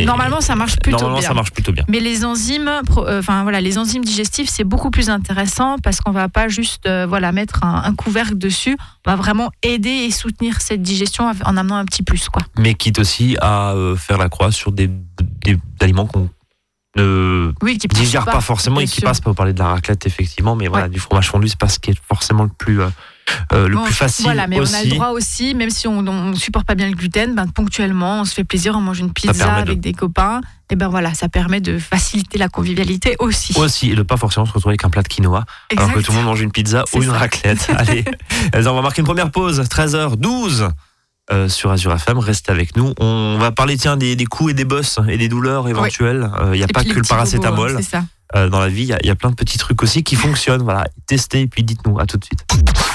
normalement, 0.04 0.40
ça 0.40 0.54
marche 0.54 0.76
plutôt 0.78 0.98
normalement, 0.98 1.18
bien. 1.18 1.28
ça 1.28 1.34
marche 1.34 1.52
plutôt 1.52 1.72
bien. 1.72 1.84
Mais 1.88 2.00
les 2.00 2.24
enzymes, 2.24 2.68
euh, 2.96 3.18
enfin 3.18 3.42
voilà, 3.42 3.60
les 3.60 3.78
enzymes 3.78 4.04
digestifs, 4.04 4.48
c'est 4.48 4.64
beaucoup 4.64 4.90
plus 4.90 5.10
intéressant 5.10 5.78
parce 5.78 6.00
qu'on 6.00 6.12
va 6.12 6.28
pas 6.28 6.48
juste 6.48 6.86
euh, 6.86 7.06
voilà 7.06 7.32
mettre 7.32 7.62
un, 7.64 7.94
couvercle 7.94 8.38
dessus. 8.38 8.76
On 9.06 9.10
va 9.10 9.16
vraiment 9.16 9.50
aider 9.62 9.90
et 9.90 10.10
soutenir 10.10 10.60
cette 10.60 10.82
digestion 10.82 11.30
en 11.44 11.56
amenant 11.56 11.76
un 11.76 11.84
petit 11.84 12.02
plus, 12.02 12.28
quoi. 12.28 12.42
Mais 12.58 12.74
quitte 12.74 12.98
aussi 12.98 13.36
à 13.40 13.72
euh, 13.72 13.96
faire 13.96 14.18
la 14.18 14.28
croix 14.28 14.52
sur 14.52 14.72
des, 14.72 14.90
aliments 15.80 16.06
qu'on 16.06 16.30
ne 16.96 17.52
oui, 17.62 17.78
qui 17.78 17.88
digère 17.88 18.24
pas, 18.24 18.40
forcément 18.40 18.80
et 18.80 18.86
qui 18.86 19.00
passe 19.00 19.20
pas. 19.20 19.30
Vous 19.30 19.34
parler 19.34 19.52
de 19.52 19.58
la 19.58 19.68
raclette 19.68 20.06
effectivement, 20.06 20.56
mais 20.56 20.68
voilà, 20.68 20.88
du 20.88 20.98
fromage 20.98 21.28
fondu, 21.28 21.48
c'est 21.48 21.58
pas 21.58 21.68
ce 21.68 21.78
qui 21.78 21.90
est 21.90 22.00
forcément 22.08 22.44
le 22.44 22.50
plus 22.50 22.80
euh, 23.52 23.68
le 23.68 23.76
plus 23.82 23.92
facile. 23.92 24.24
Voilà, 24.24 24.46
mais 24.46 24.60
on 24.60 24.74
a 24.74 24.82
le 24.84 24.90
droit 24.90 25.08
aussi, 25.08 25.54
même 25.54 25.70
si 25.70 25.86
on 25.86 26.02
ne 26.02 26.34
supporte 26.34 26.66
pas 26.66 26.74
bien 26.74 26.88
le 26.88 26.94
gluten, 26.94 27.34
ben, 27.34 27.46
ponctuellement, 27.46 28.20
on 28.20 28.24
se 28.24 28.34
fait 28.34 28.44
plaisir, 28.44 28.74
on 28.76 28.80
mange 28.80 29.00
une 29.00 29.12
pizza 29.12 29.54
avec 29.54 29.80
des 29.80 29.92
copains. 29.92 30.40
Et 30.70 30.76
ben 30.76 30.88
voilà, 30.88 31.12
ça 31.12 31.28
permet 31.28 31.60
de 31.60 31.78
faciliter 31.78 32.38
la 32.38 32.48
convivialité 32.48 33.16
aussi. 33.18 33.52
Aussi, 33.58 33.90
et 33.90 33.94
de 33.94 34.02
pas 34.02 34.16
forcément 34.16 34.46
se 34.46 34.52
retrouver 34.52 34.72
avec 34.72 34.84
un 34.86 34.90
plat 34.90 35.02
de 35.02 35.08
quinoa, 35.08 35.44
alors 35.76 35.92
que 35.92 36.00
tout 36.00 36.12
le 36.12 36.16
monde 36.16 36.26
mange 36.26 36.40
une 36.40 36.50
pizza 36.50 36.84
ou 36.94 37.02
une 37.02 37.10
raclette. 37.10 37.70
Allez, 37.76 38.04
on 38.54 38.74
va 38.74 38.80
marquer 38.80 39.00
une 39.00 39.06
première 39.06 39.30
pause, 39.30 39.60
13h12. 39.60 40.70
Euh, 41.30 41.48
sur 41.48 41.70
Azure 41.70 41.92
FM, 41.92 42.18
restez 42.18 42.50
avec 42.50 42.74
nous. 42.76 42.94
On 42.98 43.38
va 43.38 43.52
parler 43.52 43.76
tiens 43.76 43.96
des, 43.96 44.16
des 44.16 44.24
coups 44.24 44.50
et 44.50 44.54
des 44.54 44.64
bosses 44.64 44.98
et 45.08 45.16
des 45.16 45.28
douleurs 45.28 45.68
éventuelles. 45.68 46.28
Il 46.52 46.56
n'y 46.56 46.64
a 46.64 46.66
pas 46.66 46.82
que 46.82 46.92
le 46.92 47.02
paracétamol. 47.02 47.76
c'est 47.76 47.90
ça. 47.90 47.98
Euh, 47.98 48.02
dans 48.32 48.60
la 48.60 48.68
vie. 48.68 48.82
Il 49.02 49.06
y, 49.06 49.10
a 49.10 49.14
plein 49.14 49.30
de 49.30 49.34
petits 49.34 49.58
trucs 49.58 49.82
aussi 49.82 50.02
qui 50.02 50.16
fonctionnent. 50.16 50.62
Voilà, 50.62 50.84
testez 51.06 51.42
et 51.42 51.46
puis 51.46 51.62
dites-nous. 51.62 51.98
À 51.98 52.06
tout 52.06 52.16
de 52.16 52.24
suite. 52.24 52.44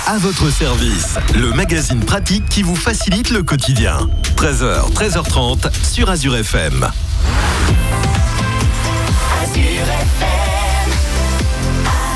À 0.07 0.17
votre 0.17 0.49
service, 0.49 1.15
le 1.35 1.51
magazine 1.51 1.99
pratique 1.99 2.47
qui 2.49 2.63
vous 2.63 2.75
facilite 2.75 3.29
le 3.29 3.43
quotidien. 3.43 4.07
13h, 4.37 4.93
13h30 4.93 5.71
sur 5.83 6.09
Azure 6.09 6.35
FM. 6.37 6.89
Azure 9.41 9.63
FM. 9.83 10.91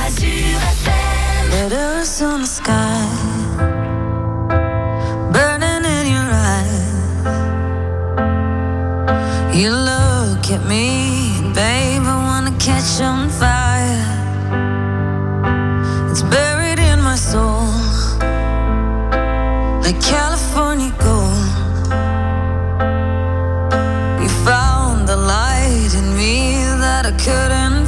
Azure 0.06 0.62
FM. 0.86 2.46
sky. 2.46 3.08
Burning 5.34 5.86
in 5.86 6.08
your 6.08 6.30
eyes. 6.32 6.82
You 9.54 9.72
look 9.72 10.50
at 10.51 10.66
me. 10.68 11.00
Catch 12.62 13.01
on 13.01 13.27
fire. 13.27 14.06
It's 16.12 16.22
buried 16.22 16.77
in 16.77 17.01
my 17.01 17.15
soul, 17.15 17.65
like 19.82 20.00
California 20.00 20.94
gold. 21.00 21.48
You 24.22 24.30
found 24.46 25.08
the 25.08 25.18
light 25.18 25.91
in 25.96 26.15
me 26.15 26.63
that 26.84 27.08
I 27.08 27.13
couldn't 27.25 27.80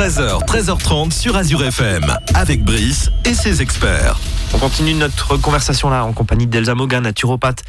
13h, 0.00 0.46
13h30 0.46 1.12
sur 1.12 1.36
Azure 1.36 1.62
FM, 1.62 2.06
avec 2.32 2.64
Brice 2.64 3.10
et 3.26 3.34
ses 3.34 3.60
experts. 3.60 4.18
On 4.54 4.58
continue 4.58 4.94
notre 4.94 5.36
conversation 5.36 5.90
là 5.90 6.06
en 6.06 6.14
compagnie 6.14 6.46
d'Elsa 6.46 6.74
Mogan, 6.74 7.02
naturopathe, 7.02 7.62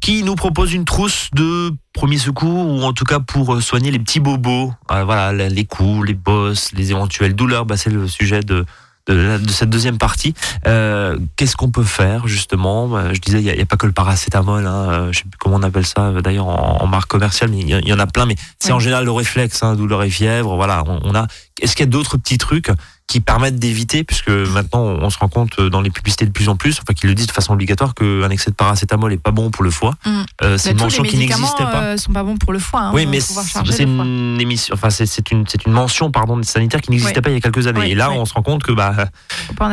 qui 0.00 0.24
nous 0.24 0.34
propose 0.34 0.72
une 0.72 0.84
trousse 0.84 1.28
de 1.34 1.70
premier 1.92 2.18
secours 2.18 2.66
ou 2.66 2.82
en 2.82 2.92
tout 2.92 3.04
cas 3.04 3.20
pour 3.20 3.62
soigner 3.62 3.92
les 3.92 4.00
petits 4.00 4.18
bobos. 4.18 4.72
Euh, 4.90 5.04
voilà, 5.04 5.32
les 5.32 5.64
coups, 5.66 6.08
les 6.08 6.14
bosses, 6.14 6.72
les 6.72 6.90
éventuelles 6.90 7.36
douleurs. 7.36 7.64
Bah, 7.64 7.76
c'est 7.76 7.90
le 7.90 8.08
sujet 8.08 8.40
de, 8.40 8.66
de, 9.08 9.40
cette 9.48 9.70
deuxième 9.70 9.98
partie. 9.98 10.34
Euh, 10.66 11.18
Qu'est-ce 11.36 11.56
qu'on 11.56 11.70
peut 11.70 11.84
faire 11.84 12.28
justement? 12.28 12.88
Bah, 12.88 13.12
Je 13.12 13.20
disais, 13.20 13.40
il 13.40 13.44
n'y 13.44 13.60
a, 13.60 13.66
pas 13.66 13.76
que 13.76 13.86
le 13.86 13.92
paracétamol. 13.92 14.66
Hein, 14.66 14.88
euh, 14.90 15.12
je 15.12 15.18
sais 15.18 15.24
plus 15.24 15.38
comment 15.38 15.56
on 15.56 15.62
appelle 15.62 15.86
ça 15.86 16.12
d'ailleurs 16.22 16.46
en, 16.46 16.86
marque 16.86 17.10
commerciale, 17.10 17.50
mais 17.50 17.60
il 17.60 17.68
y, 17.68 17.92
en 17.92 17.98
a 17.98 18.06
plein. 18.06 18.26
Mais 18.26 18.36
c'est 18.58 18.72
en 18.72 18.80
général 18.80 19.04
le 19.04 19.12
réflexe, 19.12 19.62
hein, 19.62 19.74
douleur 19.74 20.02
et 20.02 20.10
fièvre. 20.10 20.56
Voilà, 20.56 20.82
on, 20.86 21.00
on 21.02 21.14
a. 21.14 21.26
Est-ce 21.60 21.74
qu'il 21.74 21.84
y 21.84 21.88
a 21.88 21.90
d'autres 21.90 22.16
petits 22.16 22.38
trucs 22.38 22.70
qui 23.08 23.20
permettent 23.20 23.58
d'éviter, 23.58 24.04
puisque 24.04 24.28
maintenant 24.28 24.82
on 24.82 25.10
se 25.10 25.18
rend 25.18 25.28
compte 25.28 25.60
dans 25.60 25.80
les 25.80 25.90
publicités 25.90 26.26
de 26.26 26.30
plus 26.30 26.48
en 26.50 26.56
plus, 26.56 26.78
enfin 26.80 26.92
qu'ils 26.92 27.08
le 27.08 27.14
disent 27.14 27.26
de 27.26 27.32
façon 27.32 27.54
obligatoire, 27.54 27.94
qu'un 27.94 28.28
excès 28.28 28.50
de 28.50 28.54
paracétamol 28.54 29.12
est 29.12 29.22
pas 29.22 29.30
bon 29.30 29.50
pour 29.50 29.64
le 29.64 29.70
foie. 29.70 29.94
Mm. 30.04 30.10
Euh, 30.42 30.58
c'est 30.58 30.72
une 30.72 30.78
mention 30.78 31.02
qui 31.02 31.16
n'existait 31.16 31.64
pas. 31.64 31.82
Euh, 31.82 31.96
sont 31.96 32.12
pas 32.12 32.22
bons 32.22 32.36
pour 32.36 32.52
le 32.52 32.58
foie. 32.58 32.80
Hein, 32.82 32.90
oui, 32.92 33.06
mais 33.06 33.20
c'est 33.20 33.82
une 33.84 34.38
émission, 34.38 34.74
enfin 34.74 34.90
c'est 34.90 35.30
une 35.30 35.46
c'est 35.48 35.64
une 35.64 35.72
mention 35.72 36.10
pardon 36.10 36.40
sanitaire 36.42 36.82
qui 36.82 36.90
n'existait 36.90 37.22
pas 37.22 37.30
il 37.30 37.34
y 37.34 37.36
a 37.38 37.40
quelques 37.40 37.66
années. 37.66 37.90
Et 37.90 37.94
là, 37.94 38.10
on 38.10 38.26
se 38.26 38.34
rend 38.34 38.42
compte 38.42 38.62
que 38.62 38.72
bah 38.72 38.94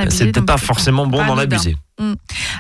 c'est 0.10 0.32
peut-être 0.32 0.46
pas 0.46 0.58
forcément 0.58 1.06
bon 1.06 1.25
d'en 1.25 1.38
abuser. 1.38 1.75
Mm. 2.00 2.13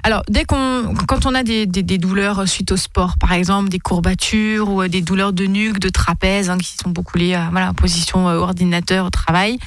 Alors, 0.03 0.21
dès 0.29 0.45
qu'on, 0.45 0.93
quand 1.07 1.25
on 1.25 1.35
a 1.35 1.43
des, 1.43 1.65
des, 1.65 1.97
douleurs 1.97 2.47
suite 2.47 2.71
au 2.71 2.77
sport, 2.77 3.15
par 3.19 3.33
exemple, 3.33 3.69
des 3.69 3.79
courbatures 3.79 4.69
ou 4.69 4.87
des 4.87 5.01
douleurs 5.01 5.33
de 5.33 5.45
nuque, 5.45 5.79
de 5.79 5.89
trapèze, 5.89 6.49
hein, 6.49 6.57
qui 6.57 6.75
sont 6.81 6.89
beaucoup 6.89 7.17
liées 7.17 7.33
à 7.33 7.49
voilà, 7.51 7.73
position 7.73 8.29
euh, 8.29 8.37
ordinateur 8.37 9.05
au 9.05 9.09
travail, 9.09 9.57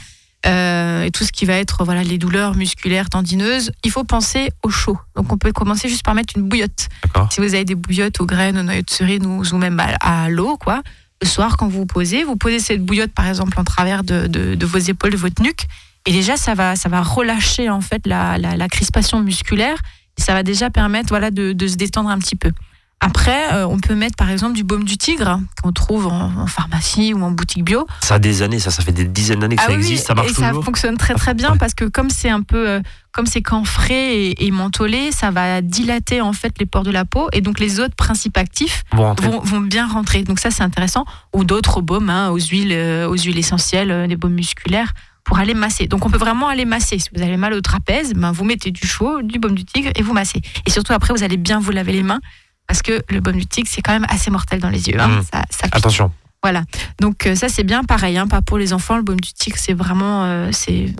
euh, 0.46 1.03
et 1.03 1.11
tout 1.11 1.24
ce 1.24 1.33
qui 1.33 1.44
va 1.46 1.55
être 1.55 1.85
voilà 1.85 2.05
les 2.05 2.16
douleurs 2.16 2.55
musculaires, 2.55 3.11
tendineuses, 3.11 3.72
il 3.85 3.90
faut 3.90 4.05
penser 4.05 4.51
au 4.62 4.70
chaud. 4.70 4.98
Donc 5.16 5.33
on 5.33 5.38
peut 5.38 5.53
commencer 5.53 5.88
juste 5.88 6.05
par 6.05 6.14
mettre 6.14 6.35
une 6.37 6.42
bouillotte. 6.42 6.88
Si 7.31 7.40
vous 7.40 7.55
avez 7.55 7.64
des 7.64 7.74
bouillottes 7.74 8.20
aux 8.20 8.27
graines, 8.27 8.57
aux 8.59 8.62
noyaux 8.62 8.83
de 8.83 8.90
cerise 8.90 9.20
ou, 9.24 9.59
même 9.59 9.83
à, 10.01 10.29
l'eau, 10.29 10.57
quoi. 10.57 10.83
Le 11.20 11.27
soir, 11.27 11.57
quand 11.57 11.66
vous 11.66 11.81
vous 11.81 11.87
posez, 11.87 12.22
vous 12.22 12.37
posez 12.37 12.61
cette 12.61 12.85
bouillotte 12.85 13.11
par 13.12 13.27
exemple 13.27 13.59
en 13.59 13.64
travers 13.64 14.05
de, 14.05 14.29
de, 14.29 14.66
vos 14.66 14.79
épaules, 14.79 15.11
de 15.11 15.16
votre 15.16 15.42
nuque, 15.42 15.66
et 16.07 16.12
déjà 16.12 16.37
ça 16.37 16.55
va 16.55 16.77
ça 16.77 16.88
va 16.88 17.03
relâcher 17.03 17.68
en 17.68 17.81
fait 17.81 18.07
la, 18.07 18.38
la, 18.38 18.68
crispation 18.68 19.20
musculaire. 19.20 19.79
Et 20.16 20.20
ça 20.20 20.35
va 20.35 20.44
déjà 20.44 20.70
permettre 20.70 21.09
voilà 21.09 21.31
de, 21.31 21.53
de 21.53 21.66
se 21.66 21.77
détendre 21.77 22.11
un 22.11 22.18
petit 22.18 22.37
peu. 22.37 22.53
Après, 23.01 23.53
euh, 23.53 23.67
on 23.67 23.79
peut 23.79 23.95
mettre 23.95 24.17
par 24.17 24.29
exemple 24.29 24.55
du 24.55 24.65
baume 24.65 24.83
du 24.83 24.99
tigre 24.99 25.41
qu'on 25.63 25.71
trouve 25.71 26.09
en, 26.09 26.47
pharmacie 26.47 27.15
ou 27.15 27.23
en 27.23 27.31
boutique 27.31 27.65
bio. 27.65 27.87
Ça 28.01 28.15
a 28.15 28.19
des 28.19 28.43
années, 28.43 28.59
ça, 28.59 28.73
ça 28.73 28.83
fait 28.83 28.93
des 28.93 29.05
dizaines 29.05 29.39
d'années 29.39 29.55
que 29.55 29.63
ah 29.63 29.69
ça 29.69 29.73
existe, 29.73 30.07
ça 30.07 30.15
marche 30.15 30.31
et 30.31 30.35
ça 30.35 30.53
fonctionne 30.53 30.97
très 30.97 31.15
très 31.15 31.35
bien 31.35 31.57
parce 31.57 31.75
que 31.75 31.85
comme 31.85 32.11
c'est 32.11 32.29
un 32.29 32.43
peu, 32.43 32.69
euh, 32.69 32.81
comme 33.13 33.27
c'est 33.27 33.43
camphré 33.43 34.31
et, 34.31 34.47
et, 34.47 34.51
mentholé, 34.51 35.13
ça 35.13 35.31
va 35.31 35.63
dilater 35.63 36.21
en 36.21 36.33
fait 36.33 36.55
les 36.59 36.67
pores 36.67 36.83
de 36.83 36.91
la 36.91 37.05
peau 37.05 37.29
et 37.33 37.41
donc 37.41 37.61
les 37.61 37.79
autres 37.79 37.95
principes 37.95 38.37
actifs 38.37 38.83
vont, 38.93 39.15
vont, 39.15 39.61
bien 39.61 39.87
rentrer. 39.87 40.25
Donc 40.25 40.41
ça 40.41 40.51
c'est 40.51 40.65
intéressant. 40.65 41.05
Ou 41.33 41.45
d'autres 41.45 41.81
baumes 41.81 42.11
hein, 42.11 42.31
aux 42.31 42.41
huiles, 42.41 42.73
euh, 42.73 43.09
aux 43.09 43.17
huiles 43.17 43.39
essentielles, 43.39 44.09
des 44.09 44.17
baumes 44.17 44.35
musculaires 44.35 44.93
pour 45.23 45.39
aller 45.39 45.55
masser. 45.55 45.87
Donc 45.87 46.05
on 46.05 46.11
peut 46.11 46.19
vraiment 46.19 46.49
aller 46.49 46.65
masser. 46.65 46.99
Si 46.99 47.11
vous 47.15 47.23
avez 47.23 47.37
mal 47.37 47.53
au 47.53 47.61
trapèze, 47.61 48.15
ben, 48.15 48.33
vous 48.33 48.45
mettez 48.45 48.73
du 48.73 48.87
chaud, 48.87 49.23
du 49.23 49.39
baume 49.39 49.55
du 49.55 49.65
tigre 49.65 49.91
et 49.95 50.03
vous 50.03 50.15
massez. 50.15 50.41
Et 50.67 50.71
surtout 50.71 50.95
après 50.95 51.15
vous 51.15 51.23
allez 51.23 51.37
bien 51.37 51.61
vous 51.61 51.71
laver 51.71 51.93
les 51.93 52.03
mains 52.03 52.21
parce 52.68 52.83
que 52.83 53.02
le 53.09 53.20
baume 53.20 53.37
du 53.37 53.46
tigre, 53.46 53.68
c'est 53.70 53.83
quand 53.83 53.92
même 53.92 54.07
assez 54.09 54.31
mortel 54.31 54.61
dans 54.61 54.68
les 54.68 54.88
yeux. 54.88 55.00
Hein. 55.00 55.09
Mmh. 55.09 55.66
Attention. 55.72 56.12
Voilà. 56.42 56.62
Donc 57.00 57.26
euh, 57.26 57.35
ça 57.35 57.48
c'est 57.48 57.64
bien 57.64 57.83
pareil, 57.83 58.16
hein, 58.16 58.28
pas 58.28 58.42
pour 58.42 58.59
les 58.59 58.72
enfants. 58.72 58.96
Le 58.96 59.02
baume 59.02 59.18
du 59.18 59.33
tigre, 59.33 59.57
c'est 59.59 59.72
vraiment, 59.72 60.24
euh, 60.24 60.50
c'est, 60.52 60.94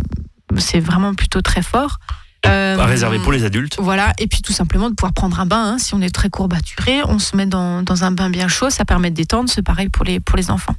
c'est 0.57 0.81
vraiment 0.81 1.14
plutôt 1.14 1.42
très 1.42 1.62
fort. 1.62 1.98
Euh, 2.46 2.76
réservé 2.78 3.18
pour 3.18 3.33
les 3.33 3.44
adultes. 3.44 3.76
Voilà, 3.78 4.12
et 4.18 4.26
puis 4.28 4.42
tout 4.42 4.52
simplement 4.52 4.88
de 4.90 4.94
pouvoir 4.94 5.12
prendre 5.12 5.38
un 5.40 5.46
bain. 5.46 5.72
Hein. 5.72 5.78
Si 5.78 5.94
on 5.94 6.00
est 6.00 6.14
très 6.14 6.31
courbaturé, 6.31 7.02
on 7.04 7.18
se 7.18 7.37
met 7.37 7.46
dans, 7.46 7.83
dans, 7.83 8.04
un 8.04 8.12
bain 8.12 8.31
bien 8.31 8.48
chaud, 8.48 8.70
ça 8.70 8.85
permet 8.85 9.11
de 9.11 9.16
détendre. 9.16 9.50
C'est 9.50 9.62
pareil 9.62 9.88
pour 9.88 10.04
les, 10.04 10.20
pour 10.20 10.37
les 10.37 10.50
enfants. 10.50 10.74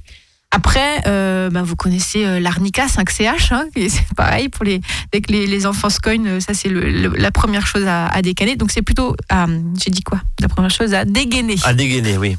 Après, 0.52 1.02
euh, 1.06 1.52
bah, 1.52 1.62
vous 1.62 1.76
connaissez 1.76 2.26
euh, 2.26 2.40
l'arnica 2.40 2.88
5CH, 2.88 3.54
hein, 3.54 3.66
c'est 3.76 4.14
pareil 4.16 4.50
pour 4.50 4.66
les 4.66 4.82
dès 5.12 5.22
que 5.22 5.32
les, 5.32 5.66
enfants 5.68 5.90
se 5.90 6.00
cognent, 6.00 6.28
euh, 6.28 6.40
ça 6.40 6.54
c'est 6.54 6.70
la 6.70 7.32
première 7.32 7.68
chose 7.68 7.86
à, 7.86 8.08
à 8.08 8.22
décaler. 8.22 8.56
Donc 8.56 8.72
c'est 8.72 8.82
plutôt, 8.82 9.16
j'ai 9.84 9.92
dit 9.92 10.02
quoi? 10.02 10.22
La 10.40 10.50
première 10.50 10.72
chose 10.72 10.94
à 10.94 11.06
dégainer. 11.06 11.56
À 11.64 11.74
dégainer, 11.74 12.18
oui. 12.18 12.36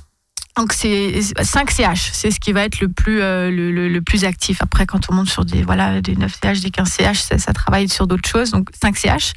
Donc 0.56 0.72
c'est 0.72 1.20
5 1.42 1.70
CH, 1.70 2.10
c'est 2.12 2.30
ce 2.30 2.40
qui 2.40 2.52
va 2.52 2.64
être 2.64 2.80
le 2.80 2.88
plus 2.88 3.22
euh, 3.22 3.50
le, 3.50 4.00
plus 4.00 4.24
actif. 4.24 4.60
Après, 4.62 4.84
quand 4.84 5.10
on 5.10 5.14
monte 5.14 5.28
sur 5.28 5.44
des 5.44 5.62
voilà 5.62 6.00
des 6.00 6.16
9 6.16 6.38
CH, 6.42 6.60
des 6.60 6.70
15 6.70 6.88
CH, 6.88 7.18
ça, 7.38 7.52
travaille 7.52 7.88
sur 7.88 8.06
d'autres 8.06 8.28
choses. 8.28 8.50
Donc 8.50 8.68
5 8.80 8.96
CH. 8.96 9.32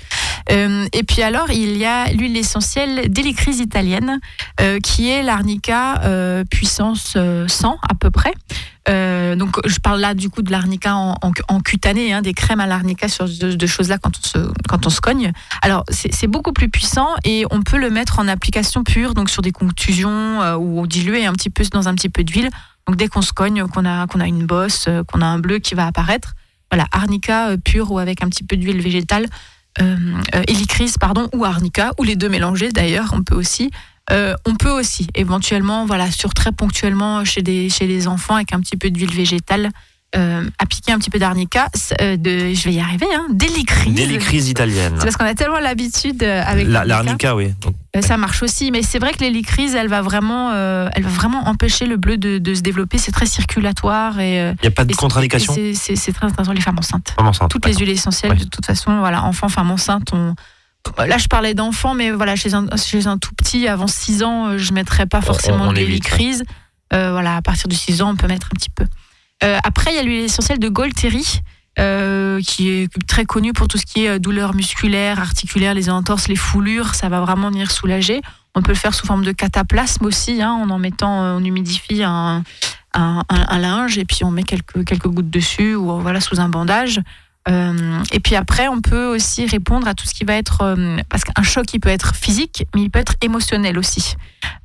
Euh, 0.52 0.86
et 0.92 1.04
puis 1.04 1.22
alors, 1.22 1.52
il 1.52 1.78
y 1.78 1.86
a 1.86 2.12
l'huile 2.12 2.36
essentielle 2.36 3.12
d'hélicryse 3.12 3.60
italienne, 3.60 4.20
euh, 4.60 4.80
qui 4.80 5.10
est 5.10 5.24
l'arnica 5.24 6.02
puissance 6.50 7.18
100 7.48 7.78
à 7.90 7.94
peu 7.94 8.10
près. 8.10 8.34
Euh, 8.90 9.36
donc, 9.36 9.60
je 9.66 9.80
parle 9.80 10.02
là 10.02 10.14
du 10.14 10.30
coup 10.30 10.42
de 10.42 10.52
l'arnica 10.52 10.96
en, 10.96 11.18
en, 11.22 11.60
cutané, 11.62 12.14
hein, 12.14 12.22
des 12.22 12.34
crèmes 12.34 12.60
à 12.60 12.68
l'arnica 12.68 13.08
sur 13.08 13.26
de, 13.28 13.66
choses-là 13.66 13.98
quand 13.98 14.12
on 14.18 14.28
se 14.28 14.52
quand 14.68 14.86
on 14.86 14.90
se 14.90 15.00
cogne. 15.00 15.32
Alors, 15.62 15.84
c'est 15.90 16.28
beaucoup 16.28 16.52
plus 16.52 16.70
puissant 16.70 17.10
et 17.24 17.46
on 17.52 17.62
peut 17.62 17.78
le 17.78 17.90
mettre 17.90 18.20
en 18.20 18.28
application 18.28 18.84
pure, 18.84 19.14
donc 19.14 19.30
sur 19.30 19.42
des 19.42 19.52
contusions 19.52 20.42
euh, 20.42 20.56
ou 20.56 20.86
dilué 20.86 21.26
un 21.26 21.34
petit 21.34 21.50
peu 21.50 21.64
dans 21.72 21.88
un 21.88 21.96
petit 21.96 22.10
peu 22.10 22.24
d'huile. 22.24 22.50
Donc, 22.88 22.98
dès 22.98 23.08
qu'on 23.08 23.22
se 23.22 23.32
cogne, 23.32 23.66
qu'on 23.68 23.86
a 23.86 24.06
qu'on 24.08 24.20
a 24.20 24.28
une 24.28 24.46
bosse, 24.46 24.86
euh, 24.88 25.04
qu'on 25.04 25.22
a 25.22 25.26
un 25.26 25.40
bleu 25.40 25.60
qui 25.60 25.76
va 25.76 25.88
apparaître, 25.88 26.34
voilà, 26.70 26.88
arnica 26.92 27.56
pure 27.64 27.92
ou 27.92 28.00
avec 28.00 28.22
un 28.24 28.28
petit 28.28 28.44
peu 28.44 28.58
d'huile 28.58 28.82
végétale. 28.82 29.28
Euh, 29.82 29.98
pardon, 31.00 31.30
ou 31.34 31.46
arnica, 31.46 31.92
ou 31.98 32.04
les 32.04 32.16
deux 32.16 32.30
mélangés 32.30 32.72
d'ailleurs, 32.72 33.12
on 33.14 33.24
peut 33.24 33.36
aussi. 33.36 33.72
Euh, 34.12 34.36
on 34.46 34.56
peut 34.56 34.72
aussi 34.72 35.08
éventuellement, 35.16 35.86
voilà, 35.86 36.12
sur 36.12 36.34
très 36.34 36.52
ponctuellement 36.52 37.24
chez 37.24 37.42
des 37.42 37.70
chez 37.70 37.88
les 37.88 38.08
enfants 38.08 38.36
avec 38.36 38.54
un 38.54 38.60
petit 38.60 38.76
peu 38.76 38.90
d'huile 38.90 39.14
végétale, 39.14 39.70
euh, 40.16 40.44
appliquer 40.60 40.92
un 40.92 41.00
petit 41.00 41.10
peu 41.10 41.20
d'arnica, 41.20 41.70
euh, 42.02 42.18
de, 42.18 42.54
je 42.54 42.64
vais 42.66 42.74
y 42.74 42.80
arriver, 42.82 43.08
hein, 43.16 43.28
d'hélicryse. 43.32 44.50
italienne. 44.50 44.96
C'est 44.98 45.06
parce 45.06 45.16
qu'on 45.16 45.26
a 45.26 45.34
tellement 45.34 45.60
l'habitude 45.60 46.22
avec 46.22 46.68
l'arnica, 46.68 47.34
oui. 47.34 47.54
ça 48.02 48.18
marche 48.18 48.44
aussi, 48.44 48.72
mais 48.72 48.84
c'est 48.84 49.00
vrai 49.00 49.14
que 49.14 49.20
l'hélicryse, 49.20 49.74
elle 49.74 49.88
va 49.88 50.02
vraiment, 50.02 50.52
elle 50.52 51.04
va 51.04 51.10
vraiment 51.10 51.48
empêcher 51.48 51.86
le 51.86 51.96
bleu 51.96 52.18
de, 52.18 52.54
se 52.54 52.62
développer. 52.62 52.98
C'est 52.98 53.14
très 53.14 53.26
circulatoire 53.26 54.20
et. 54.20 54.36
Il 54.36 54.62
n'y 54.62 54.68
a 54.68 54.72
pas 54.72 54.86
de 54.86 54.94
contre-indication. 54.94 55.56
C'est 55.74 56.14
très 56.14 56.28
intéressant 56.28 56.52
les 56.52 56.62
femmes 56.62 56.80
enceintes. 56.80 57.14
Femmes 57.16 57.28
enceintes 57.28 57.50
Toutes 57.50 57.66
les 57.66 57.74
huiles 57.74 57.90
essentielles, 57.90 58.38
de 58.38 58.44
toute 58.44 58.66
façon, 58.66 59.00
voilà, 59.00 59.24
enfants, 59.24 59.48
femmes 59.48 59.72
enceintes, 59.72 60.12
on 60.12 60.36
Là, 60.98 61.18
je 61.18 61.28
parlais 61.28 61.54
d'enfants, 61.54 61.96
mais 61.96 62.12
voilà, 62.12 62.36
chez 62.36 62.54
un, 62.54 62.68
chez 62.78 63.08
un 63.08 63.18
tout 63.18 63.34
petit, 63.36 63.68
avant 63.68 63.88
6 63.88 64.24
ans, 64.24 64.48
euh, 64.48 64.58
je 64.58 64.70
ne 64.72 64.76
mettrais 64.76 65.06
pas 65.06 65.22
forcément 65.22 65.72
de. 65.72 65.82
Euh, 66.94 67.12
voilà, 67.12 67.38
à 67.38 67.42
partir 67.42 67.68
de 67.68 67.74
6 67.74 68.02
ans, 68.02 68.12
on 68.12 68.16
peut 68.16 68.28
mettre 68.28 68.48
un 68.48 68.56
petit 68.56 68.70
peu. 68.70 68.86
Euh, 69.44 69.58
après, 69.64 69.92
il 69.92 69.96
y 69.96 70.00
a 70.00 70.04
l'huile 70.04 70.26
essentielle 70.26 70.60
de 70.60 70.70
Golteri, 70.70 71.42
qui 71.76 72.70
est 72.70 73.08
très 73.08 73.26
connue 73.26 73.54
pour 73.54 73.68
tout 73.68 73.78
ce 73.78 73.86
qui 73.86 74.06
est 74.06 74.20
douleur 74.20 74.54
musculaire, 74.54 75.20
articulaire, 75.20 75.74
les 75.74 75.90
entorses, 75.90 76.28
les 76.28 76.36
foulures. 76.36 76.94
Ça 76.94 77.10
va 77.10 77.22
vraiment 77.22 77.50
venir 77.50 77.72
soulager. 77.72 78.22
On 78.54 78.62
peut 78.62 78.74
le 78.74 78.78
faire 78.78 78.94
sous 78.94 79.08
forme 79.08 79.24
de 79.24 79.32
cataplasme 79.32 80.06
aussi, 80.06 80.44
hein, 80.44 80.52
en 80.52 80.70
en 80.70 80.78
mettant, 80.78 81.38
on 81.38 81.44
humidifie 81.44 82.04
un, 82.04 82.44
un, 82.94 83.24
un, 83.28 83.58
linge 83.58 83.98
et 83.98 84.06
puis 84.06 84.24
on 84.24 84.30
met 84.30 84.44
quelques, 84.44 84.86
quelques 84.86 85.08
gouttes 85.08 85.32
dessus 85.32 85.74
ou 85.74 86.00
voilà 86.00 86.22
sous 86.22 86.40
un 86.40 86.50
bandage. 86.50 87.02
Euh, 87.50 88.02
et 88.14 88.20
puis 88.20 88.36
après, 88.36 88.68
on 88.68 88.80
peut 88.80 89.06
aussi 89.06 89.46
répondre 89.46 89.88
à 89.88 89.94
tout 89.94 90.06
ce 90.08 90.14
qui 90.14 90.24
va 90.24 90.36
être 90.36 90.62
euh, 90.62 90.98
parce 91.10 91.24
qu'un 91.24 91.44
choc, 91.44 91.74
il 91.74 91.80
peut 91.80 91.90
être 91.90 92.16
physique, 92.16 92.66
mais 92.74 92.84
il 92.84 92.90
peut 92.90 93.00
être 93.00 93.16
émotionnel 93.22 93.78
aussi, 93.78 94.16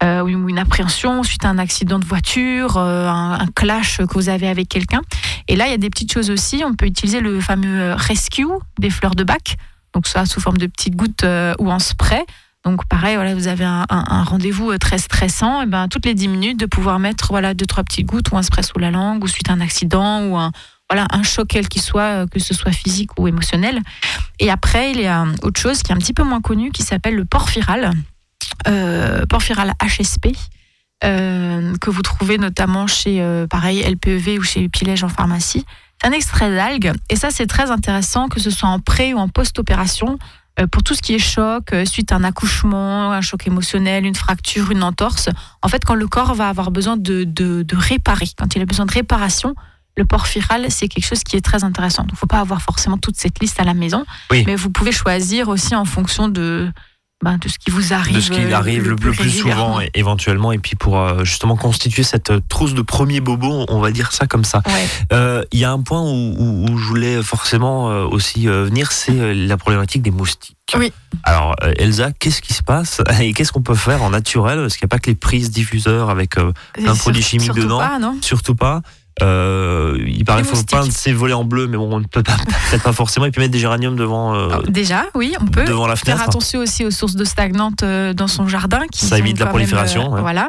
euh, 0.02 0.22
ou 0.22 0.48
une 0.48 0.58
appréhension 0.58 1.22
suite 1.22 1.44
à 1.44 1.48
un 1.48 1.58
accident 1.58 1.98
de 1.98 2.04
voiture, 2.04 2.78
un, 2.78 3.46
clash 3.54 3.98
que 3.98 4.14
vous 4.14 4.28
avez 4.28 4.48
avec 4.48 4.68
quelqu'un. 4.68 5.02
Et 5.48 5.56
là, 5.56 5.66
il 5.66 5.70
y 5.70 5.74
a 5.74 5.78
des 5.78 5.90
petites 5.90 6.12
choses 6.12 6.30
aussi. 6.30 6.62
On 6.64 6.74
peut 6.74 6.86
utiliser 6.86 7.20
le 7.20 7.40
fameux 7.40 7.94
rescue 7.94 8.46
des 8.78 8.90
fleurs 8.90 9.14
de 9.14 9.24
bac, 9.24 9.56
donc 9.92 10.06
soit 10.06 10.26
sous 10.26 10.40
forme 10.40 10.58
de 10.58 10.66
petites 10.66 10.94
gouttes 10.94 11.26
ou 11.58 11.70
en 11.70 11.78
spray. 11.78 12.24
Donc 12.64 12.86
pareil, 12.86 13.14
voilà, 13.16 13.34
vous 13.34 13.48
avez 13.48 13.64
un, 13.64 13.86
rendez-vous 14.24 14.76
très 14.78 14.98
stressant, 14.98 15.62
et 15.62 15.66
ben 15.66 15.88
toutes 15.88 16.04
les 16.06 16.14
10 16.14 16.28
minutes 16.28 16.60
de 16.60 16.66
pouvoir 16.66 16.98
mettre 16.98 17.28
voilà 17.30 17.54
deux 17.54 17.66
trois 17.66 17.82
petites 17.82 18.06
gouttes 18.06 18.30
ou 18.30 18.36
un 18.36 18.42
spray 18.42 18.62
sous 18.62 18.78
la 18.78 18.90
langue, 18.90 19.24
ou 19.24 19.28
suite 19.28 19.48
à 19.48 19.54
un 19.54 19.60
accident 19.60 20.24
ou 20.24 20.36
un 20.36 20.52
voilà, 20.90 21.06
un 21.10 21.22
choc 21.22 21.48
quel 21.48 21.68
qu'il 21.68 21.82
soit, 21.82 22.22
euh, 22.22 22.26
que 22.26 22.38
ce 22.38 22.54
soit 22.54 22.72
physique 22.72 23.18
ou 23.18 23.28
émotionnel. 23.28 23.80
Et 24.38 24.50
après, 24.50 24.92
il 24.92 25.00
y 25.00 25.06
a 25.06 25.24
autre 25.42 25.60
chose 25.60 25.82
qui 25.82 25.92
est 25.92 25.94
un 25.94 25.98
petit 25.98 26.14
peu 26.14 26.22
moins 26.22 26.40
connu 26.40 26.70
qui 26.70 26.82
s'appelle 26.82 27.14
le 27.14 27.24
porphyral, 27.24 27.92
euh, 28.66 29.26
porphyral 29.26 29.74
HSP. 29.80 30.28
Euh, 31.04 31.76
que 31.76 31.90
vous 31.90 32.02
trouvez 32.02 32.38
notamment 32.38 32.88
chez, 32.88 33.22
euh, 33.22 33.46
pareil, 33.46 33.84
LPEV 33.88 34.40
ou 34.40 34.42
chez 34.42 34.68
Pilège 34.68 35.04
en 35.04 35.08
pharmacie. 35.08 35.64
C'est 36.00 36.08
un 36.08 36.12
extrait 36.12 36.50
d'algue 36.50 36.92
et 37.08 37.14
ça 37.14 37.30
c'est 37.30 37.46
très 37.46 37.70
intéressant 37.70 38.28
que 38.28 38.40
ce 38.40 38.50
soit 38.50 38.68
en 38.68 38.80
pré 38.80 39.14
ou 39.14 39.18
en 39.18 39.28
post-opération 39.28 40.18
pour 40.72 40.82
tout 40.82 40.94
ce 40.94 41.02
qui 41.02 41.14
est 41.14 41.20
choc, 41.20 41.72
suite 41.84 42.10
à 42.10 42.16
un 42.16 42.24
accouchement, 42.24 43.12
un 43.12 43.20
choc 43.20 43.46
émotionnel, 43.46 44.04
une 44.04 44.16
fracture, 44.16 44.72
une 44.72 44.82
entorse. 44.82 45.28
En 45.62 45.68
fait, 45.68 45.84
quand 45.84 45.94
le 45.94 46.08
corps 46.08 46.34
va 46.34 46.48
avoir 46.48 46.72
besoin 46.72 46.96
de, 46.96 47.22
de 47.22 47.76
réparer, 47.76 48.26
quand 48.36 48.56
il 48.56 48.62
a 48.62 48.64
besoin 48.64 48.84
de 48.84 48.92
réparation, 48.92 49.54
le 49.98 50.04
porphyral, 50.04 50.66
c'est 50.70 50.88
quelque 50.88 51.04
chose 51.06 51.22
qui 51.24 51.36
est 51.36 51.40
très 51.44 51.64
intéressant. 51.64 52.04
Il 52.08 52.12
ne 52.12 52.16
faut 52.16 52.26
pas 52.26 52.40
avoir 52.40 52.62
forcément 52.62 52.96
toute 52.96 53.16
cette 53.16 53.40
liste 53.40 53.60
à 53.60 53.64
la 53.64 53.74
maison, 53.74 54.04
Oui. 54.30 54.44
mais 54.46 54.54
vous 54.56 54.70
pouvez 54.70 54.92
choisir 54.92 55.48
aussi 55.48 55.74
en 55.74 55.84
fonction 55.84 56.28
de, 56.28 56.70
ben, 57.24 57.36
de 57.36 57.48
ce 57.48 57.58
qui 57.58 57.72
vous 57.72 57.92
arrive. 57.92 58.14
de 58.14 58.20
ce 58.20 58.30
qui 58.30 58.40
euh, 58.44 58.54
arrive 58.56 58.88
le, 58.88 58.94
plus, 58.94 59.12
souvent 59.28 59.80
éventuellement 59.94 60.52
et 60.52 60.58
puis 60.58 60.76
pour 60.76 60.98
euh, 61.00 61.24
justement 61.24 61.56
constituer 61.56 62.04
cette 62.04 62.30
euh, 62.30 62.40
trousse 62.48 62.74
de 62.74 62.82
premier 62.82 63.18
bobo 63.20 63.64
on 63.68 63.80
va 63.80 63.90
dire 63.90 64.12
ça 64.12 64.28
comme 64.28 64.44
ça 64.44 64.62
Ouais. 64.66 64.88
Euh, 65.12 65.42
il 65.50 65.58
y 65.58 65.64
a 65.64 65.72
un 65.72 65.80
point 65.82 66.00
où, 66.00 66.06
où- 66.38 66.66
où 66.70 66.78
je 66.78 66.84
voulais 66.84 67.20
forcément 67.20 67.86
aussi 68.06 68.46
venir 68.46 68.92
c'est 68.92 69.34
la 69.34 69.56
problématique 69.56 70.02
des 70.02 70.12
moustiques 70.12 70.56
Oui. 70.76 70.92
alors 71.24 71.56
Elsa 71.78 72.12
qu'est-ce 72.12 72.40
qui 72.40 72.54
se 72.54 72.62
passe 72.62 73.00
et 73.20 73.32
qu'est-ce 73.32 73.50
qu'on 73.50 73.62
peut 73.62 73.74
faire 73.74 74.04
en 74.04 74.10
naturel? 74.10 74.60
Parce 74.60 74.76
qu'il 74.76 74.84
n'y 74.84 74.88
a 74.90 74.94
pas 74.94 75.00
que 75.00 75.10
les 75.10 75.16
prises 75.16 75.50
diffuseurs 75.50 76.10
avec 76.10 76.36
produits 76.98 77.22
chimiques 77.22 77.46
surtout 77.46 77.62
dedans. 77.62 77.78
Pas, 77.80 77.98
non? 77.98 78.16
Surtout 78.22 78.54
pas 78.54 78.80
euh, 79.22 79.98
il 80.06 80.24
paraît 80.24 80.42
qu'il 80.42 80.54
faut 80.56 80.62
peindre 80.64 80.92
ses 80.92 81.12
volets 81.12 81.32
en 81.34 81.44
bleu 81.44 81.66
mais 81.66 81.76
bon 81.76 82.02
peut-être 82.02 82.26
pas, 82.26 82.36
peut-être 82.70 82.82
pas 82.82 82.92
forcément 82.92 83.26
et 83.26 83.30
puis 83.30 83.40
mettre 83.40 83.52
des 83.52 83.58
géraniums 83.58 83.96
devant 83.96 84.34
euh, 84.34 84.48
Alors, 84.48 84.62
Déjà, 84.68 85.06
oui, 85.14 85.34
on 85.40 85.46
peut. 85.46 85.64
devant 85.64 85.86
la 85.86 85.96
Faire 85.96 86.14
fenêtre 86.16 86.28
attention 86.30 86.60
aussi 86.60 86.84
aux 86.84 86.90
sources 86.90 87.14
d'eau 87.16 87.24
stagnantes 87.24 87.82
euh, 87.82 88.12
dans 88.14 88.28
son 88.28 88.46
jardin. 88.48 88.80
Qui 88.92 89.06
Ça 89.06 89.18
évite 89.18 89.38
la 89.38 89.46
même, 89.46 89.50
prolifération, 89.50 90.12
euh, 90.12 90.16
ouais. 90.16 90.20
Voilà. 90.20 90.48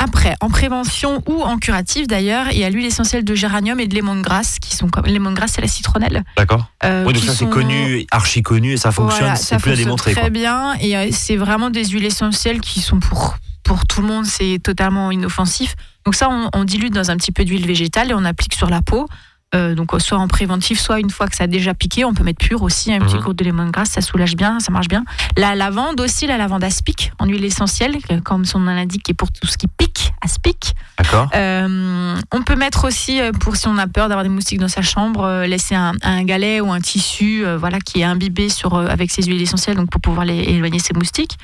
Après, 0.00 0.34
en 0.40 0.48
prévention 0.48 1.22
ou 1.28 1.42
en 1.42 1.56
curatif 1.58 2.08
d'ailleurs, 2.08 2.46
il 2.50 2.58
y 2.58 2.64
a 2.64 2.70
l'huile 2.70 2.86
essentielle 2.86 3.24
de 3.24 3.34
géranium 3.34 3.78
et 3.78 3.86
de 3.86 3.94
lemongrass 3.94 4.58
qui 4.58 4.74
sont 4.74 4.88
comme 4.88 5.06
lemongrass 5.06 5.52
c'est 5.52 5.60
la 5.60 5.68
citronnelle. 5.68 6.24
d'accord 6.36 6.66
oui 6.84 7.12
donc 7.12 7.22
ça 7.22 7.32
c'est 7.32 7.48
connu 7.48 8.04
archi 8.10 8.42
connu 8.42 8.72
et 8.72 8.76
ça 8.76 8.90
fonctionne 8.90 9.20
Voilà, 9.20 9.36
c'est 9.36 9.54
ça 9.54 9.58
plus 9.60 9.72
à 9.72 9.76
démontrer 9.76 10.12
très 10.12 10.22
quoi. 10.22 10.30
bien 10.30 10.74
et 10.80 11.12
c'est 11.12 11.36
vraiment 11.36 11.70
des 11.70 11.84
huiles 11.84 12.04
essentielles 12.06 12.60
qui 12.60 12.80
sont 12.80 12.98
pour 12.98 13.36
pour 13.68 13.84
tout 13.86 14.00
le 14.00 14.08
monde, 14.08 14.24
c'est 14.24 14.58
totalement 14.64 15.10
inoffensif. 15.10 15.74
Donc 16.06 16.14
ça, 16.14 16.28
on, 16.30 16.48
on 16.54 16.64
dilue 16.64 16.88
dans 16.88 17.10
un 17.10 17.16
petit 17.18 17.32
peu 17.32 17.44
d'huile 17.44 17.66
végétale 17.66 18.10
et 18.10 18.14
on 18.14 18.24
applique 18.24 18.54
sur 18.54 18.70
la 18.70 18.80
peau. 18.80 19.06
Euh, 19.54 19.74
donc 19.74 19.94
euh, 19.94 19.98
soit 19.98 20.18
en 20.18 20.26
préventif, 20.28 20.78
soit 20.78 21.00
une 21.00 21.08
fois 21.10 21.26
que 21.26 21.34
ça 21.36 21.44
a 21.44 21.46
déjà 21.46 21.72
piqué, 21.74 22.04
on 22.04 22.12
peut 22.14 22.22
mettre 22.24 22.44
pur 22.44 22.62
aussi, 22.62 22.92
un 22.92 22.98
petit 22.98 23.16
Mhm. 23.16 23.22
coup 23.22 23.32
de 23.34 23.44
lemongrass, 23.44 23.88
ça 23.90 24.00
soulage 24.02 24.36
bien, 24.36 24.58
ça 24.60 24.70
marche 24.72 24.88
bien. 24.88 25.04
La 25.38 25.54
lavande 25.54 26.00
aussi, 26.00 26.26
la 26.26 26.36
lavande 26.38 26.64
aspic 26.64 27.12
en 27.18 27.26
huile 27.26 27.44
essentielle, 27.44 27.96
comme 28.24 28.44
son 28.46 28.58
nom 28.58 28.74
l'indique, 28.74 29.02
qui 29.04 29.12
est 29.12 29.14
pour 29.14 29.30
tout 29.32 29.46
ce 29.46 29.56
qui 29.58 29.66
pique, 29.68 30.12
aspic. 30.22 30.74
d'accord 30.98 31.30
Euh, 31.34 32.14
on 32.32 32.42
peut 32.42 32.56
mettre 32.56 32.86
aussi, 32.86 33.20
pour 33.40 33.56
si 33.56 33.68
on 33.68 33.76
a 33.78 33.86
peur 33.86 34.08
d'avoir 34.08 34.22
des 34.22 34.30
moustiques 34.30 34.60
dans 34.60 34.68
sa 34.68 34.82
chambre, 34.82 35.24
euh, 35.24 35.46
laisser 35.46 35.74
un, 35.74 35.92
un 36.02 36.24
galet 36.24 36.60
ou 36.60 36.70
un 36.72 36.80
tissu 36.80 37.44
voilà, 37.58 37.80
qui 37.80 38.00
est 38.00 38.04
imbibé 38.04 38.48
sur, 38.50 38.76
avec 38.76 39.10
ces 39.10 39.22
huiles 39.22 39.42
essentielles 39.42 39.76
donc 39.76 39.90
pour 39.90 40.00
pouvoir 40.02 40.24
les, 40.26 40.38
éloigner 40.40 40.78
ces 40.78 40.94
moustiques. 40.94 41.36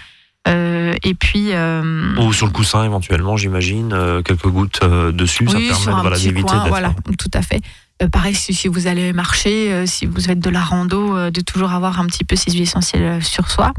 Euh, 0.46 0.92
et 1.02 1.14
puis, 1.14 1.52
euh, 1.52 2.14
Ou 2.18 2.32
sur 2.32 2.46
le 2.46 2.52
coussin 2.52 2.84
éventuellement, 2.84 3.36
j'imagine, 3.36 3.92
euh, 3.92 4.22
quelques 4.22 4.46
gouttes 4.46 4.80
euh, 4.82 5.10
dessus, 5.10 5.46
ça 5.48 5.56
oui, 5.56 5.68
permet 5.68 5.82
sur 5.82 5.96
un 5.96 6.00
voilà, 6.02 6.18
d'éviter 6.18 6.54
voilà, 6.68 6.94
tout 7.18 7.30
à 7.32 7.40
fait. 7.42 7.60
Euh, 8.02 8.08
pareil, 8.08 8.34
si, 8.34 8.52
si 8.52 8.68
vous 8.68 8.86
allez 8.86 9.12
marcher, 9.12 9.72
euh, 9.72 9.86
si 9.86 10.04
vous 10.04 10.20
faites 10.20 10.40
de 10.40 10.50
la 10.50 10.60
rando, 10.60 11.16
euh, 11.16 11.30
de 11.30 11.40
toujours 11.40 11.72
avoir 11.72 11.98
un 12.00 12.06
petit 12.06 12.24
peu 12.24 12.36
ces 12.36 12.50
huiles 12.50 12.62
essentielles 12.62 13.22
sur 13.24 13.48
soi. 13.50 13.72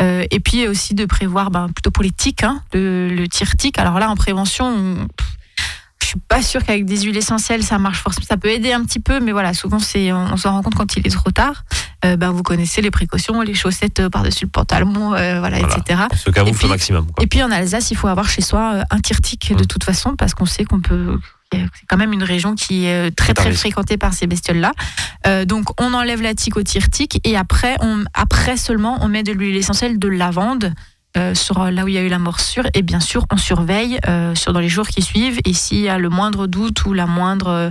Euh, 0.00 0.24
et 0.30 0.38
puis 0.40 0.68
aussi 0.68 0.94
de 0.94 1.06
prévoir, 1.06 1.50
ben, 1.50 1.68
plutôt 1.68 1.90
pour 1.90 2.04
les 2.04 2.10
tiques, 2.12 2.44
hein, 2.44 2.60
le, 2.72 3.08
le 3.08 3.26
tire-tique. 3.28 3.78
Alors 3.78 3.98
là, 3.98 4.08
en 4.10 4.14
prévention, 4.14 4.66
on- 4.66 4.94
pff, 5.16 5.26
je 5.26 5.41
suis 6.12 6.20
pas 6.28 6.42
sûre 6.42 6.64
qu'avec 6.64 6.84
des 6.84 7.00
huiles 7.02 7.16
essentielles, 7.16 7.62
ça 7.62 7.78
marche 7.78 7.98
forcément. 8.00 8.26
Ça 8.28 8.36
peut 8.36 8.48
aider 8.50 8.72
un 8.72 8.82
petit 8.84 9.00
peu, 9.00 9.20
mais 9.20 9.32
voilà, 9.32 9.54
souvent, 9.54 9.78
c'est, 9.78 10.12
on, 10.12 10.32
on 10.32 10.36
s'en 10.36 10.52
rend 10.52 10.62
compte 10.62 10.74
quand 10.74 10.96
il 10.96 11.06
est 11.06 11.10
trop 11.10 11.30
tard. 11.30 11.64
Euh, 12.04 12.16
ben, 12.16 12.30
vous 12.30 12.42
connaissez 12.42 12.80
les 12.82 12.90
précautions, 12.90 13.40
les 13.42 13.54
chaussettes 13.54 14.00
euh, 14.00 14.08
par-dessus 14.10 14.44
le 14.46 14.50
pantalon, 14.50 15.14
euh, 15.14 15.38
voilà, 15.40 15.58
Voilà. 15.60 15.76
etc. 15.78 16.00
On 16.12 16.16
se 16.16 16.30
camoufle 16.30 16.56
puis- 16.58 16.66
au 16.66 16.70
maximum. 16.70 17.06
Quoi. 17.06 17.22
Et 17.24 17.26
puis 17.26 17.42
en 17.42 17.50
Alsace, 17.50 17.90
il 17.90 17.96
faut 17.96 18.08
avoir 18.08 18.28
chez 18.28 18.42
soi 18.42 18.84
un 18.90 19.00
tirtique 19.00 19.54
de 19.56 19.62
Mm. 19.62 19.66
toute 19.66 19.84
façon, 19.84 20.16
parce 20.16 20.34
qu'on 20.34 20.46
sait 20.46 20.64
qu'on 20.64 20.80
peut. 20.80 21.18
C'est 21.52 21.60
quand 21.86 21.98
même 21.98 22.14
une 22.14 22.22
région 22.22 22.54
qui 22.54 22.86
est 22.86 23.14
très 23.14 23.34
très 23.34 23.52
fréquentée 23.52 23.98
par 23.98 24.14
ces 24.14 24.26
bestioles-là. 24.26 24.72
Euh, 25.26 25.44
donc 25.44 25.78
on 25.78 25.92
enlève 25.92 26.22
la 26.22 26.32
tique 26.34 26.56
au 26.56 26.62
tirtique 26.62 27.20
et 27.24 27.36
après, 27.36 27.76
on, 27.82 28.04
après 28.14 28.56
seulement 28.56 28.96
on 29.02 29.08
met 29.08 29.22
de 29.22 29.32
l'huile 29.32 29.56
essentielle 29.56 29.98
de 29.98 30.08
lavande 30.08 30.72
euh, 31.16 31.34
sur 31.34 31.60
euh, 31.60 31.70
là 31.70 31.84
où 31.84 31.88
il 31.88 31.94
y 31.94 31.98
a 31.98 32.02
eu 32.02 32.08
la 32.08 32.18
morsure 32.18 32.64
et 32.74 32.82
bien 32.82 33.00
sûr 33.00 33.26
on 33.30 33.36
surveille 33.36 33.98
euh, 34.08 34.34
sur 34.34 34.52
dans 34.52 34.60
les 34.60 34.68
jours 34.68 34.88
qui 34.88 35.02
suivent 35.02 35.38
et 35.44 35.52
s'il 35.52 35.80
y 35.80 35.88
a 35.88 35.98
le 35.98 36.08
moindre 36.08 36.46
doute 36.46 36.84
ou 36.86 36.92
la 36.94 37.06
moindre 37.06 37.70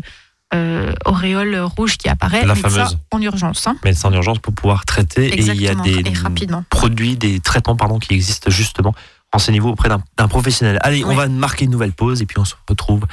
euh, 0.53 0.93
auréole 1.05 1.57
rouge 1.59 1.97
qui 1.97 2.09
apparaît, 2.09 2.45
La 2.45 2.55
médecin 2.55 2.69
fameuse. 2.69 2.97
en 3.11 3.21
urgence. 3.21 3.67
hein. 3.67 3.77
Médecin 3.85 4.09
en 4.09 4.13
urgence 4.13 4.39
pour 4.39 4.53
pouvoir 4.53 4.85
traiter. 4.85 5.27
Et 5.27 5.39
il 5.39 5.61
y 5.61 5.67
a 5.69 5.75
des 5.75 6.03
rapidement. 6.21 6.63
produits, 6.69 7.15
des 7.15 7.39
traitements 7.39 7.77
pardon, 7.77 7.99
qui 7.99 8.13
existent 8.13 8.51
justement. 8.51 8.93
Renseignez-vous 9.33 9.69
auprès 9.69 9.87
d'un 9.87 10.27
professionnel. 10.27 10.77
Allez, 10.81 11.05
on 11.05 11.15
va 11.15 11.27
marquer 11.29 11.63
une 11.63 11.71
nouvelle 11.71 11.93
pause 11.93 12.21
et 12.21 12.25
puis 12.25 12.37
on 12.37 12.43
se 12.43 12.55
retrouve 12.67 13.05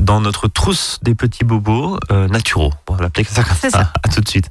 dans 0.00 0.20
notre 0.20 0.46
trousse 0.46 1.00
des 1.02 1.16
petits 1.16 1.42
bobos 1.42 1.98
naturaux. 2.10 2.72
On 2.88 2.94
va 2.94 3.02
l'appeler 3.02 3.24
ça 3.24 3.42
comme 3.42 3.56
ça. 3.56 3.70
ça. 3.70 3.92
À 4.04 4.08
tout 4.08 4.20
de 4.20 4.28
suite. 4.28 4.50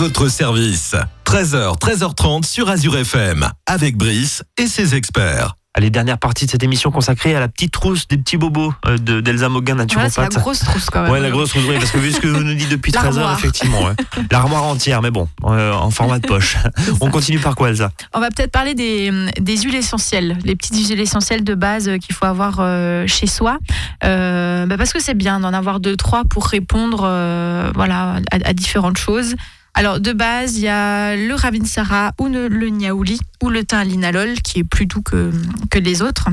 Votre 0.00 0.28
service. 0.28 0.94
13h, 1.26 1.78
13h30 1.78 2.46
sur 2.46 2.70
Azure 2.70 2.96
FM, 2.96 3.46
avec 3.66 3.98
Brice 3.98 4.42
et 4.56 4.66
ses 4.66 4.94
experts. 4.94 5.52
Allez, 5.74 5.90
dernière 5.90 6.18
partie 6.18 6.46
de 6.46 6.50
cette 6.50 6.62
émission 6.64 6.90
consacrée 6.90 7.36
à 7.36 7.38
la 7.40 7.46
petite 7.48 7.70
trousse 7.70 8.08
des 8.08 8.16
petits 8.16 8.36
bobos 8.38 8.72
euh, 8.86 8.96
de- 8.98 9.20
d'Elsa 9.20 9.48
Moguin, 9.50 9.74
Voilà, 9.74 9.86
c'est 9.88 9.96
la 9.96 10.04
naturopathe. 10.24 10.38
grosse 10.42 10.58
trousse 10.60 10.90
quand 10.90 11.02
même. 11.02 11.12
Ouais, 11.12 11.20
la 11.20 11.30
grosse 11.30 11.50
trousse, 11.50 11.62
oui, 11.68 11.76
parce 11.78 11.90
que 11.92 11.98
vu 11.98 12.10
ce 12.12 12.18
que 12.20 12.26
vous 12.26 12.42
nous 12.42 12.54
dites 12.54 12.70
depuis 12.70 12.90
13 12.92 13.18
heures, 13.18 13.30
effectivement. 13.32 13.84
ouais. 13.84 13.92
L'armoire 14.32 14.64
entière, 14.64 15.00
mais 15.02 15.10
bon, 15.12 15.28
euh, 15.44 15.72
en 15.72 15.90
format 15.90 16.18
de 16.18 16.26
poche. 16.26 16.56
On 17.02 17.10
continue 17.10 17.38
par 17.38 17.54
quoi, 17.54 17.68
Elsa? 17.68 17.92
On 18.14 18.20
va 18.20 18.30
peut-être 18.30 18.50
parler 18.50 18.74
des, 18.74 19.12
des 19.38 19.56
huiles 19.58 19.76
essentielles, 19.76 20.38
les 20.44 20.56
petites 20.56 20.74
huiles 20.88 20.98
essentielles 21.00 21.44
de 21.44 21.54
base 21.54 21.88
euh, 21.88 21.98
qu'il 21.98 22.14
faut 22.16 22.24
avoir 22.26 22.56
euh, 22.60 23.06
chez 23.06 23.26
soi. 23.28 23.58
Euh, 24.02 24.64
bah 24.66 24.76
parce 24.78 24.92
que 24.94 25.00
c'est 25.00 25.14
bien 25.14 25.38
d'en 25.40 25.52
avoir 25.52 25.78
deux, 25.78 25.96
trois 25.96 26.24
pour 26.24 26.46
répondre 26.46 27.02
euh, 27.04 27.70
voilà, 27.74 28.16
à, 28.32 28.48
à 28.48 28.52
différentes 28.54 28.96
choses. 28.96 29.34
Alors, 29.74 30.00
de 30.00 30.12
base, 30.12 30.56
il 30.56 30.62
y 30.62 30.68
a 30.68 31.16
le 31.16 31.34
Ravinsara 31.34 32.12
ou 32.18 32.26
le, 32.26 32.48
Niaouli 32.68 33.18
ou 33.42 33.48
le 33.48 33.64
thym 33.64 33.84
linalol 33.84 34.34
qui 34.42 34.60
est 34.60 34.64
plus 34.64 34.86
doux 34.86 35.02
que, 35.02 35.32
que 35.70 35.78
les 35.78 36.02
autres. 36.02 36.28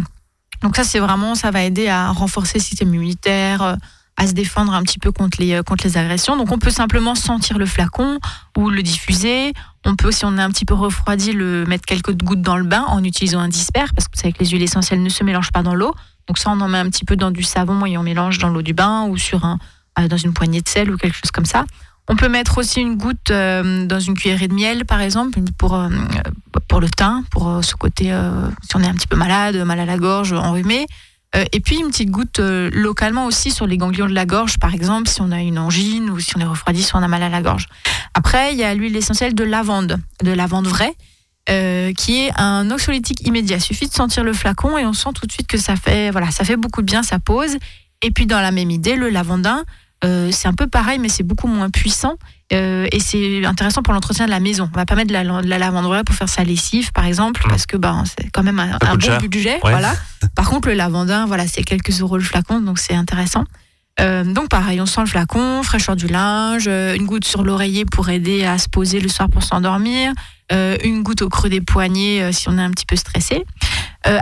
Donc, 0.61 0.75
ça, 0.75 0.83
c'est 0.83 0.99
vraiment, 0.99 1.35
ça 1.35 1.51
va 1.51 1.63
aider 1.63 1.87
à 1.87 2.09
renforcer 2.09 2.57
le 2.57 2.63
système 2.63 2.93
immunitaire, 2.93 3.61
euh, 3.61 3.75
à 4.17 4.25
se 4.25 4.33
défendre 4.33 4.73
un 4.73 4.81
petit 4.81 4.97
peu 4.97 5.11
contre 5.11 5.39
les, 5.39 5.53
euh, 5.53 5.61
contre 5.61 5.85
les 5.85 5.97
agressions. 5.97 6.35
Donc, 6.35 6.51
on 6.51 6.57
peut 6.57 6.71
simplement 6.71 7.13
sentir 7.13 7.59
le 7.59 7.67
flacon 7.67 8.19
ou 8.57 8.69
le 8.69 8.81
diffuser. 8.81 9.53
On 9.85 9.95
peut, 9.95 10.11
si 10.11 10.25
on 10.25 10.37
est 10.37 10.41
un 10.41 10.49
petit 10.49 10.65
peu 10.65 10.73
refroidi, 10.73 11.31
le 11.31 11.65
mettre 11.65 11.85
quelques 11.85 12.15
gouttes 12.23 12.41
dans 12.41 12.57
le 12.57 12.63
bain 12.63 12.85
en 12.87 13.03
utilisant 13.03 13.39
un 13.39 13.49
disper, 13.49 13.85
parce 13.95 14.07
que 14.07 14.15
vous 14.15 14.21
savez 14.21 14.33
que 14.33 14.39
les 14.39 14.49
huiles 14.49 14.63
essentielles 14.63 15.03
ne 15.03 15.09
se 15.09 15.23
mélangent 15.23 15.51
pas 15.51 15.63
dans 15.63 15.75
l'eau. 15.75 15.93
Donc 16.27 16.39
ça, 16.39 16.49
on 16.49 16.59
en 16.59 16.67
met 16.67 16.79
un 16.79 16.89
petit 16.89 17.05
peu 17.05 17.15
dans 17.15 17.31
du 17.31 17.43
savon 17.43 17.85
et 17.85 17.97
on 17.97 18.03
mélange 18.03 18.39
dans 18.39 18.49
l'eau 18.49 18.63
du 18.63 18.73
bain 18.73 19.05
ou 19.05 19.17
sur 19.17 19.45
un, 19.45 19.59
euh, 19.99 20.07
dans 20.07 20.17
une 20.17 20.33
poignée 20.33 20.61
de 20.61 20.67
sel 20.67 20.91
ou 20.91 20.97
quelque 20.97 21.15
chose 21.15 21.31
comme 21.31 21.45
ça. 21.45 21.65
On 22.09 22.15
peut 22.15 22.29
mettre 22.29 22.57
aussi 22.57 22.79
une 22.79 22.95
goutte 22.95 23.31
euh, 23.31 23.85
dans 23.85 23.99
une 23.99 24.13
cuillerée 24.13 24.47
de 24.47 24.53
miel, 24.53 24.85
par 24.85 25.01
exemple, 25.01 25.39
pour, 25.57 25.75
euh, 25.75 25.89
pour 26.69 26.79
le 26.79 26.89
teint, 26.89 27.23
pour 27.31 27.49
euh, 27.49 27.61
ce 27.61 27.75
côté, 27.75 28.05
si 28.63 28.75
on 28.75 28.81
est 28.81 28.87
un 28.87 28.93
petit 28.93 29.07
peu 29.07 29.17
malade, 29.17 29.57
mal 29.57 29.79
à 29.79 29.85
la 29.85 29.97
gorge, 29.97 30.33
enrhumé. 30.33 30.85
Et 31.51 31.59
puis 31.59 31.77
une 31.77 31.89
petite 31.89 32.09
goutte 32.09 32.39
localement 32.39 33.27
aussi 33.27 33.51
sur 33.51 33.67
les 33.67 33.77
ganglions 33.77 34.07
de 34.07 34.13
la 34.13 34.25
gorge, 34.25 34.57
par 34.57 34.73
exemple, 34.73 35.07
si 35.07 35.21
on 35.21 35.31
a 35.31 35.39
une 35.39 35.59
angine 35.59 36.09
ou 36.09 36.19
si 36.19 36.35
on 36.35 36.39
est 36.39 36.45
refroidi, 36.45 36.81
si 36.81 36.95
on 36.95 37.03
a 37.03 37.07
mal 37.07 37.21
à 37.21 37.29
la 37.29 37.43
gorge. 37.43 37.67
Après, 38.15 38.53
il 38.53 38.57
y 38.57 38.63
a 38.63 38.73
l'huile 38.73 38.95
essentielle 38.95 39.35
de 39.35 39.43
lavande, 39.43 39.97
de 40.23 40.31
lavande 40.31 40.65
vraie, 40.65 40.95
qui 41.47 42.21
est 42.21 42.31
un 42.37 42.71
oxylytique 42.71 43.27
immédiat. 43.27 43.57
Il 43.57 43.61
suffit 43.61 43.87
de 43.87 43.93
sentir 43.93 44.23
le 44.23 44.33
flacon 44.33 44.79
et 44.79 44.85
on 44.85 44.93
sent 44.93 45.09
tout 45.13 45.27
de 45.27 45.31
suite 45.31 45.47
que 45.47 45.57
ça 45.59 45.75
fait, 45.75 46.09
voilà, 46.09 46.31
ça 46.31 46.43
fait 46.43 46.57
beaucoup 46.57 46.81
de 46.81 46.87
bien, 46.87 47.03
ça 47.03 47.19
pose. 47.19 47.57
Et 48.01 48.09
puis 48.09 48.25
dans 48.25 48.41
la 48.41 48.51
même 48.51 48.71
idée, 48.71 48.95
le 48.95 49.09
lavandin, 49.09 49.63
euh, 50.03 50.29
c'est 50.31 50.47
un 50.47 50.53
peu 50.53 50.67
pareil, 50.67 50.99
mais 50.99 51.09
c'est 51.09 51.23
beaucoup 51.23 51.47
moins 51.47 51.69
puissant. 51.69 52.15
Euh, 52.53 52.87
et 52.91 52.99
c'est 52.99 53.43
intéressant 53.45 53.81
pour 53.83 53.93
l'entretien 53.93 54.25
de 54.25 54.29
la 54.31 54.39
maison. 54.39 54.69
On 54.73 54.77
va 54.77 54.85
pas 54.85 54.95
mettre 54.95 55.09
de 55.09 55.13
la, 55.13 55.23
de 55.23 55.47
la 55.47 55.57
lavande 55.57 55.85
vraie 55.85 56.03
pour 56.03 56.15
faire 56.15 56.29
sa 56.29 56.43
lessive, 56.43 56.91
par 56.93 57.05
exemple, 57.05 57.41
Mm. 57.45 57.49
parce 57.49 57.65
que 57.65 57.77
ben, 57.77 58.03
c'est 58.05 58.29
quand 58.29 58.43
même 58.43 58.59
un, 58.59 58.77
bon 58.79 58.99
cher. 58.99 59.19
budget. 59.19 59.55
Ouais. 59.63 59.71
Voilà. 59.71 59.93
Par 60.35 60.49
contre, 60.49 60.67
le 60.69 60.75
lavandin, 60.75 61.25
voilà, 61.25 61.47
c'est 61.47 61.63
quelques 61.63 61.99
euros 62.01 62.17
le 62.17 62.23
flacon, 62.23 62.61
donc 62.61 62.79
c'est 62.79 62.93
intéressant. 62.95 63.43
Euh, 63.99 64.23
donc 64.23 64.49
pareil, 64.49 64.79
on 64.79 64.85
sent 64.85 65.01
le 65.01 65.07
flacon, 65.07 65.63
fraîcheur 65.63 65.95
du 65.95 66.07
linge, 66.07 66.65
euh, 66.67 66.95
une 66.95 67.05
goutte 67.05 67.25
sur 67.25 67.43
l'oreiller 67.43 67.85
pour 67.85 68.09
aider 68.09 68.45
à 68.45 68.57
se 68.57 68.69
poser 68.69 68.99
le 68.99 69.09
soir 69.09 69.27
pour 69.29 69.43
s'endormir, 69.43 70.13
euh, 70.51 70.77
une 70.83 71.01
goutte 71.01 71.23
au 71.23 71.29
creux 71.29 71.49
des 71.49 71.61
poignets 71.61 72.21
euh, 72.21 72.31
si 72.31 72.47
on 72.47 72.57
est 72.57 72.61
un 72.61 72.71
petit 72.71 72.85
peu 72.85 72.95
stressé. 72.95 73.43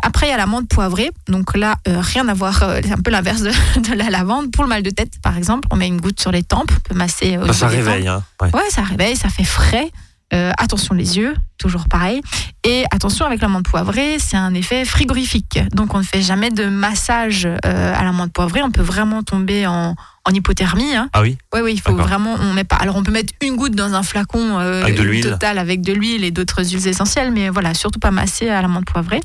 Après, 0.02 0.26
il 0.26 0.30
y 0.32 0.34
a 0.34 0.38
la 0.38 0.48
menthe 0.48 0.68
poivrée. 0.68 1.12
Donc 1.28 1.56
là, 1.56 1.76
rien 1.86 2.28
à 2.28 2.34
voir, 2.34 2.58
c'est 2.58 2.92
un 2.92 2.98
peu 2.98 3.12
l'inverse 3.12 3.44
de, 3.44 3.52
de 3.88 3.94
la 3.94 4.10
lavande. 4.10 4.52
Pour 4.52 4.64
le 4.64 4.70
mal 4.70 4.82
de 4.82 4.90
tête, 4.90 5.12
par 5.22 5.38
exemple, 5.38 5.68
on 5.70 5.76
met 5.76 5.86
une 5.86 6.02
goutte 6.02 6.20
sur 6.20 6.32
les 6.32 6.42
tempes, 6.42 6.72
on 6.76 6.80
peut 6.80 6.96
masser. 6.96 7.38
au 7.38 7.46
Ça, 7.46 7.54
ça 7.54 7.68
réveille. 7.68 8.08
Hein. 8.08 8.24
Ouais. 8.42 8.50
Ouais, 8.52 8.70
ça 8.72 8.82
réveille, 8.82 9.16
ça 9.16 9.30
fait 9.30 9.44
frais. 9.44 9.92
Euh, 10.34 10.52
attention 10.58 10.96
les 10.96 11.18
yeux, 11.18 11.36
toujours 11.60 11.88
pareil. 11.88 12.20
Et 12.64 12.84
attention 12.90 13.26
avec 13.28 13.42
la 13.42 13.48
menthe 13.48 13.66
poivrée, 13.70 14.18
c'est 14.18 14.36
un 14.38 14.56
effet 14.56 14.84
frigorifique. 14.84 15.60
Donc 15.72 15.94
on 15.94 16.00
ne 16.00 16.04
fait 16.04 16.22
jamais 16.24 16.50
de 16.50 16.66
massage 16.66 17.46
euh, 17.46 17.94
à 17.96 18.04
la 18.04 18.12
menthe 18.12 18.34
poivrée. 18.34 18.64
On 18.64 18.72
peut 18.72 18.82
vraiment 18.82 19.22
tomber 19.22 19.68
en, 19.68 19.96
en 20.26 20.32
hypothermie. 20.32 20.96
Hein. 20.96 21.10
Ah 21.14 21.22
oui 21.22 21.38
Oui, 21.54 21.60
oui, 21.64 21.74
il 21.74 21.80
faut 21.80 21.94
vraiment. 21.96 22.36
On 22.42 22.54
met 22.54 22.64
pas. 22.64 22.78
Alors 22.78 22.96
on 22.96 23.04
peut 23.04 23.12
mettre 23.12 23.34
une 23.44 23.56
goutte 23.56 23.76
dans 23.76 23.94
un 23.94 24.02
flacon 24.02 24.58
euh, 24.60 24.82
Avec 24.82 24.96
de 24.98 25.04
total 25.22 25.60
avec 25.60 25.82
de 25.82 25.94
l'huile 25.94 26.24
et 26.24 26.32
d'autres 26.32 26.64
huiles 26.66 26.88
essentielles, 26.88 27.32
mais 27.32 27.50
voilà, 27.50 27.76
surtout 27.76 28.00
pas 28.00 28.12
masser 28.12 28.50
à 28.50 28.64
la 28.64 28.68
menthe 28.68 28.86
poivrée. 28.86 29.22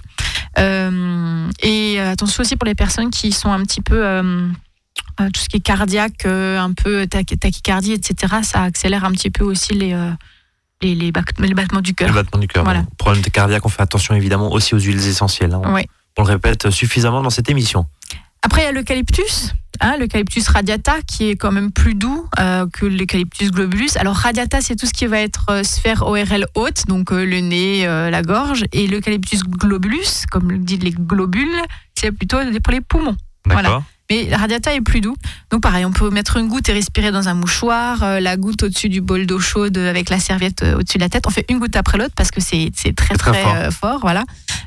Euh, 0.58 1.48
et 1.62 1.98
attention 2.00 2.42
aussi 2.42 2.56
pour 2.56 2.66
les 2.66 2.74
personnes 2.74 3.10
qui 3.10 3.32
sont 3.32 3.50
un 3.50 3.62
petit 3.62 3.80
peu 3.80 4.02
tout 5.16 5.40
ce 5.40 5.48
qui 5.48 5.56
est 5.58 5.60
cardiaque, 5.60 6.26
un 6.26 6.72
peu 6.72 7.06
tach- 7.06 7.38
tachycardie, 7.38 7.92
etc. 7.92 8.34
Ça 8.42 8.62
accélère 8.64 9.04
un 9.04 9.12
petit 9.12 9.30
peu 9.30 9.44
aussi 9.44 9.72
les 9.74 9.94
les, 10.82 10.94
les, 10.94 11.12
les 11.38 11.54
battements 11.54 11.80
du 11.80 11.90
Le 11.90 11.94
cœur. 11.94 12.12
battement 12.12 12.40
du 12.40 12.48
cœur. 12.48 12.64
Voilà. 12.64 12.80
Bon, 12.82 12.88
Problème 12.98 13.22
cardiaque, 13.24 13.64
on 13.66 13.68
fait 13.68 13.82
attention 13.82 14.14
évidemment 14.14 14.52
aussi 14.52 14.74
aux 14.74 14.78
huiles 14.80 15.06
essentielles. 15.06 15.52
hein. 15.54 15.62
On, 16.18 16.22
le 16.24 16.28
répète 16.28 16.70
suffisamment 16.70 17.22
dans 17.22 17.30
cette 17.30 17.48
émission. 17.50 17.86
Après, 18.42 18.62
il 18.62 18.64
y 18.64 18.68
a 18.68 18.72
l'eucalyptus, 18.72 19.52
hein, 19.80 19.96
l'eucalyptus 19.98 20.48
radiata, 20.48 20.96
qui 21.06 21.28
est 21.30 21.36
quand 21.36 21.52
même 21.52 21.70
plus 21.70 21.94
doux 21.94 22.26
euh, 22.38 22.66
que 22.72 22.86
l'eucalyptus 22.86 23.50
globulus. 23.50 23.96
Alors, 23.96 24.16
radiata, 24.16 24.60
c'est 24.60 24.76
tout 24.76 24.86
ce 24.86 24.92
qui 24.92 25.06
va 25.06 25.20
être 25.20 25.46
euh, 25.50 25.62
sphère 25.62 26.02
ORL 26.06 26.46
haute, 26.54 26.86
donc 26.88 27.12
euh, 27.12 27.24
le 27.24 27.40
nez, 27.40 27.84
la 27.86 28.22
gorge. 28.22 28.64
Et 28.72 28.86
l'eucalyptus 28.86 29.42
globulus, 29.44 30.24
comme 30.30 30.50
le 30.50 30.58
disent 30.58 30.82
les 30.82 30.90
globules, 30.90 31.48
c'est 31.94 32.12
plutôt 32.12 32.38
pour 32.62 32.72
les 32.72 32.80
poumons. 32.80 33.16
D'accord 33.46 33.62
Voilà. 33.62 33.82
Mais 34.10 34.26
la 34.28 34.36
radiata 34.38 34.74
est 34.74 34.80
plus 34.80 35.00
doux. 35.00 35.14
Donc 35.50 35.62
pareil, 35.62 35.84
on 35.84 35.92
peut 35.92 36.10
mettre 36.10 36.36
une 36.36 36.48
goutte 36.48 36.68
et 36.68 36.72
respirer 36.72 37.12
dans 37.12 37.28
un 37.28 37.34
mouchoir, 37.34 38.02
euh, 38.02 38.20
la 38.20 38.36
goutte 38.36 38.64
au-dessus 38.64 38.88
du 38.88 39.00
bol 39.00 39.24
d'eau 39.26 39.38
chaude 39.38 39.78
avec 39.78 40.10
la 40.10 40.18
serviette 40.18 40.62
euh, 40.62 40.78
au-dessus 40.78 40.98
de 40.98 41.02
la 41.02 41.08
tête. 41.08 41.24
On 41.26 41.30
fait 41.30 41.44
une 41.48 41.58
goutte 41.58 41.76
après 41.76 41.96
l'autre 41.98 42.14
parce 42.16 42.30
que 42.30 42.40
c'est 42.40 42.70
très 42.74 42.92
très 42.94 43.32
très, 43.32 43.42
fort. 43.42 43.54
euh, 43.56 43.70
fort. 43.70 43.98
Voilà. 44.00 44.24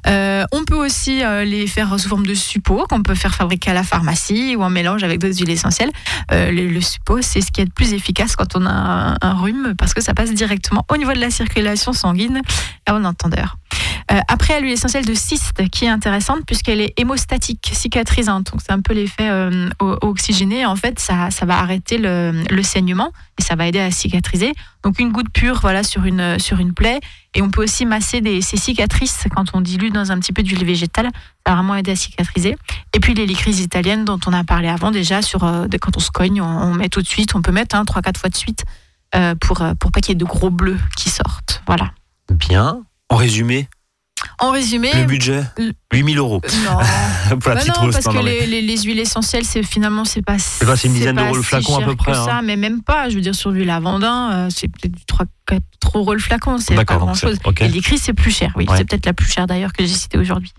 Euh, 0.08 0.44
on 0.52 0.64
peut 0.64 0.76
aussi 0.76 1.24
euh, 1.24 1.44
les 1.46 1.68
faire 1.68 1.98
sous 2.00 2.10
forme 2.10 2.26
de 2.26 2.34
suppôt 2.34 2.86
qu'on 2.90 3.04
peut 3.04 3.16
faire 3.16 3.36
fabriquer 3.36 3.72
à 3.72 3.74
la 3.74 3.84
pharmacie 3.84 4.56
ou 4.56 4.64
en 4.64 4.70
mélange 4.70 5.04
avec 5.04 5.20
d'autres 5.20 5.38
huiles 5.40 5.50
essentielles. 5.52 5.92
Euh, 6.32 6.52
le, 6.52 6.68
le 6.68 6.82
suppôt, 6.82 7.22
c'est 7.22 7.42
ce 7.42 7.52
qui 7.52 7.62
est 7.62 7.66
le 7.66 7.72
plus 7.72 7.94
efficace 7.94 8.36
quand 8.36 8.56
on 8.56 8.66
a 8.66 8.72
un, 8.72 9.18
un 9.22 9.34
rhume 9.34 9.74
parce 9.78 9.94
que 9.94 10.02
ça 10.02 10.14
passe 10.14 10.32
directement 10.34 10.86
au 10.90 10.98
niveau 10.98 11.14
de 11.14 11.20
la 11.20 11.30
circulation 11.30 11.94
sanguine 11.94 12.42
à 12.86 12.94
bon 12.94 13.06
entendeur. 13.06 13.58
Euh, 14.12 14.20
après, 14.28 14.60
l'huile 14.62 14.74
essentielle 14.74 15.06
de 15.06 15.14
cyste 15.14 15.68
qui 15.70 15.86
est 15.86 15.90
intéressante 15.90 16.46
puisqu'elle 16.46 16.82
est 16.82 16.94
hémostatique, 16.98 17.72
cicatrisante. 17.74 18.52
Donc, 18.52 18.62
c'est 18.66 18.72
un 18.72 18.82
peu 18.82 18.94
l'effet 18.94 19.30
euh, 19.30 19.70
oxygéné. 19.80 20.66
En 20.66 20.76
fait, 20.76 21.00
ça, 21.00 21.32
ça 21.32 21.46
va 21.46 21.60
arrêter 21.60 21.98
le, 21.98 22.64
saignement 22.64 23.12
et 23.40 23.42
ça 23.42 23.56
va 23.56 23.68
aider 23.68 23.80
à 23.80 23.92
cicatriser. 23.92 24.54
Donc, 24.84 25.00
une 25.00 25.12
goutte 25.12 25.30
pure 25.32 25.60
voilà, 25.62 25.84
sur, 25.84 26.06
une, 26.06 26.40
sur 26.40 26.60
une 26.60 26.74
plaie. 26.74 27.00
Et 27.36 27.42
on 27.42 27.50
peut 27.50 27.64
aussi 27.64 27.86
masser 27.86 28.22
ces 28.42 28.58
cicatrices 28.58 29.26
quand 29.36 29.46
on 29.54 29.62
dilue 29.62 29.90
dans 29.90 30.12
un 30.12 30.20
petit 30.20 30.34
peu 30.34 30.44
d'huile 30.44 30.66
végétale. 30.66 31.10
Ça 31.46 31.52
va 31.52 31.56
vraiment 31.56 31.76
aider 31.76 31.92
à 31.92 31.96
cicatriser. 31.96 32.56
Et 32.94 33.00
puis, 33.00 33.14
les 33.14 33.26
licrises 33.26 33.60
italiennes 33.60 34.06
dont 34.06 34.20
on 34.28 34.34
a 34.34 34.44
parlé 34.44 34.68
avant 34.68 34.92
déjà, 34.92 35.22
sur, 35.22 35.44
euh, 35.44 35.68
quand 35.82 35.98
on 35.98 36.00
se 36.00 36.12
cogne, 36.12 36.42
on, 36.42 36.46
on 36.46 36.74
met 36.74 36.90
tout 36.90 37.02
de 37.02 37.08
suite. 37.08 37.36
On 37.36 37.42
peut 37.42 37.52
mettre 37.52 37.76
hein, 37.76 37.84
3-4 37.84 38.18
fois 38.18 38.30
de 38.30 38.36
suite 38.36 38.66
euh, 39.16 39.36
pour, 39.36 39.62
euh, 39.62 39.74
pour 39.76 39.92
pas 39.92 40.02
qu'il 40.02 40.10
y 40.10 40.14
ait 40.14 40.16
de 40.16 40.26
gros 40.26 40.50
bleus 40.50 40.80
qui 40.98 41.10
sortent. 41.10 41.62
Voilà. 41.68 41.92
Bien. 42.32 42.82
En 43.14 43.16
résumé, 43.16 43.68
En 44.40 44.50
résumé, 44.50 44.90
le 44.96 45.04
budget 45.06 45.44
le- 45.60 45.74
8000 45.94 46.18
euros 46.18 46.42
non, 46.66 46.78
pour 47.40 47.50
la 47.50 47.56
Bah 47.56 47.62
petite 47.62 47.76
non, 47.80 47.92
parce 47.92 48.06
Non, 48.08 48.12
que 48.12 48.18
non, 48.18 48.24
les, 48.24 48.48
les- 48.48 48.62
les 48.64 48.82
huiles 48.82 49.00
essentielles, 49.00 49.46
c'est 49.46 49.62
finalement 49.62 50.04
c'est 50.04 50.24
pas. 50.24 50.40
C'est 50.40 50.66
quoi, 50.66 50.76
c'est 50.76 50.88
une 50.88 50.96
dizaine 50.96 51.16
d'euros 51.18 51.36
le 51.36 51.44
flacon, 51.44 51.78
à 51.78 51.84
peu 51.84 51.96
près, 51.96 52.14
Ça, 52.16 52.38
hein 52.38 52.42
mais 52.44 52.56
même 52.56 52.82
pas. 52.82 53.10
Je 53.10 53.16
veux 53.16 53.22
dire 53.22 53.36
sur 53.36 53.52
du 53.52 53.64
lavandin, 53.64 54.32
euh, 54.34 54.50
c'est 54.50 54.68
peut-être 54.68 54.94
du 54.96 55.06
3 55.06 55.28
4 55.46 55.62
euros 55.98 56.14
le 56.14 56.20
flacon, 56.20 56.58
c'est 56.58 56.74
pas 56.74 56.86
grand 56.86 57.14
chose. 57.14 57.38
c'est- 57.44 57.48
ok. 57.48 57.62
Et 57.62 57.68
l'écrit 57.68 58.00
c'est 58.00 58.14
plus 58.14 58.32
cher. 58.32 58.52
Oui, 58.56 58.66
Ouais. 58.68 58.78
c'est 58.78 58.86
peut-être 58.86 59.06
la 59.06 59.14
plus 59.14 59.28
chère 59.32 59.46
d'ailleurs 59.46 59.74
que 59.74 59.86
j'ai 59.86 59.94
citée 59.94 60.18
aujourd'hui. 60.18 60.52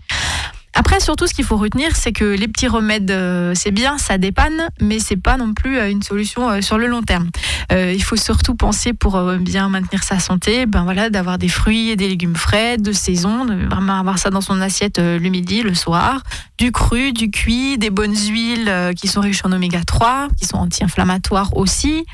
Après, 0.77 0.99
surtout, 0.99 1.25
ce 1.25 1.33
qu'il 1.33 1.45
faut 1.45 1.55
retenir, 1.55 1.95
c'est 1.95 2.11
que 2.11 2.25
les 2.25 2.49
petits 2.49 2.67
remèdes, 2.67 3.09
euh, 3.09 3.53
c'est 3.55 3.71
bien, 3.71 3.97
ça 3.97 4.17
dépanne, 4.17 4.67
mais 4.81 4.99
c'est 4.99 5.15
pas 5.15 5.37
non 5.37 5.53
plus 5.53 5.77
euh, 5.77 5.89
une 5.89 6.03
solution 6.03 6.49
euh, 6.49 6.59
sur 6.59 6.77
le 6.77 6.87
long 6.87 7.01
terme. 7.01 7.29
Il 7.71 8.03
faut 8.03 8.17
surtout 8.17 8.55
penser 8.55 8.93
pour 8.93 9.19
bien 9.39 9.69
maintenir 9.69 10.03
sa 10.03 10.19
santé, 10.19 10.65
ben 10.65 10.83
voilà, 10.83 11.09
d'avoir 11.09 11.37
des 11.37 11.47
fruits 11.47 11.89
et 11.89 11.95
des 11.95 12.07
légumes 12.07 12.35
frais 12.35 12.77
de 12.77 12.91
saison, 12.91 13.43
de 13.45 13.65
vraiment 13.65 13.99
avoir 13.99 14.19
ça 14.19 14.29
dans 14.29 14.41
son 14.41 14.61
assiette 14.61 14.99
le 14.99 15.29
midi, 15.29 15.63
le 15.63 15.73
soir, 15.73 16.21
du 16.59 16.71
cru, 16.71 17.11
du 17.11 17.31
cuit, 17.31 17.77
des 17.77 17.89
bonnes 17.89 18.15
huiles 18.15 18.71
qui 18.95 19.07
sont 19.07 19.21
riches 19.21 19.41
en 19.45 19.51
oméga 19.51 19.83
3, 19.83 20.27
qui 20.39 20.45
sont 20.45 20.57
anti-inflammatoires 20.57 21.57
aussi. 21.57 22.05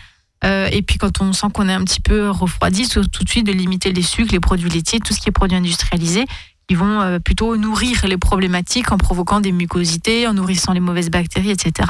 Et 0.43 0.81
puis 0.81 0.97
quand 0.97 1.21
on 1.21 1.33
sent 1.33 1.47
qu'on 1.53 1.67
est 1.67 1.73
un 1.73 1.83
petit 1.83 2.01
peu 2.01 2.29
refroidi, 2.29 2.87
tout 2.87 3.05
tout 3.05 3.23
de 3.23 3.29
suite 3.29 3.45
de 3.45 3.51
limiter 3.51 3.91
les 3.91 4.03
sucres, 4.03 4.31
les 4.31 4.39
produits 4.39 4.69
laitiers, 4.69 4.99
tout 4.99 5.13
ce 5.13 5.19
qui 5.19 5.29
est 5.29 5.33
produit 5.33 5.57
industrialisé, 5.57 6.25
qui 6.71 6.75
vont 6.75 7.01
euh, 7.01 7.19
plutôt 7.19 7.57
nourrir 7.57 8.07
les 8.07 8.17
problématiques 8.17 8.93
en 8.93 8.97
provoquant 8.97 9.41
des 9.41 9.51
mucosités, 9.51 10.25
en 10.25 10.33
nourrissant 10.33 10.71
les 10.71 10.79
mauvaises 10.79 11.09
bactéries, 11.09 11.49
etc. 11.51 11.89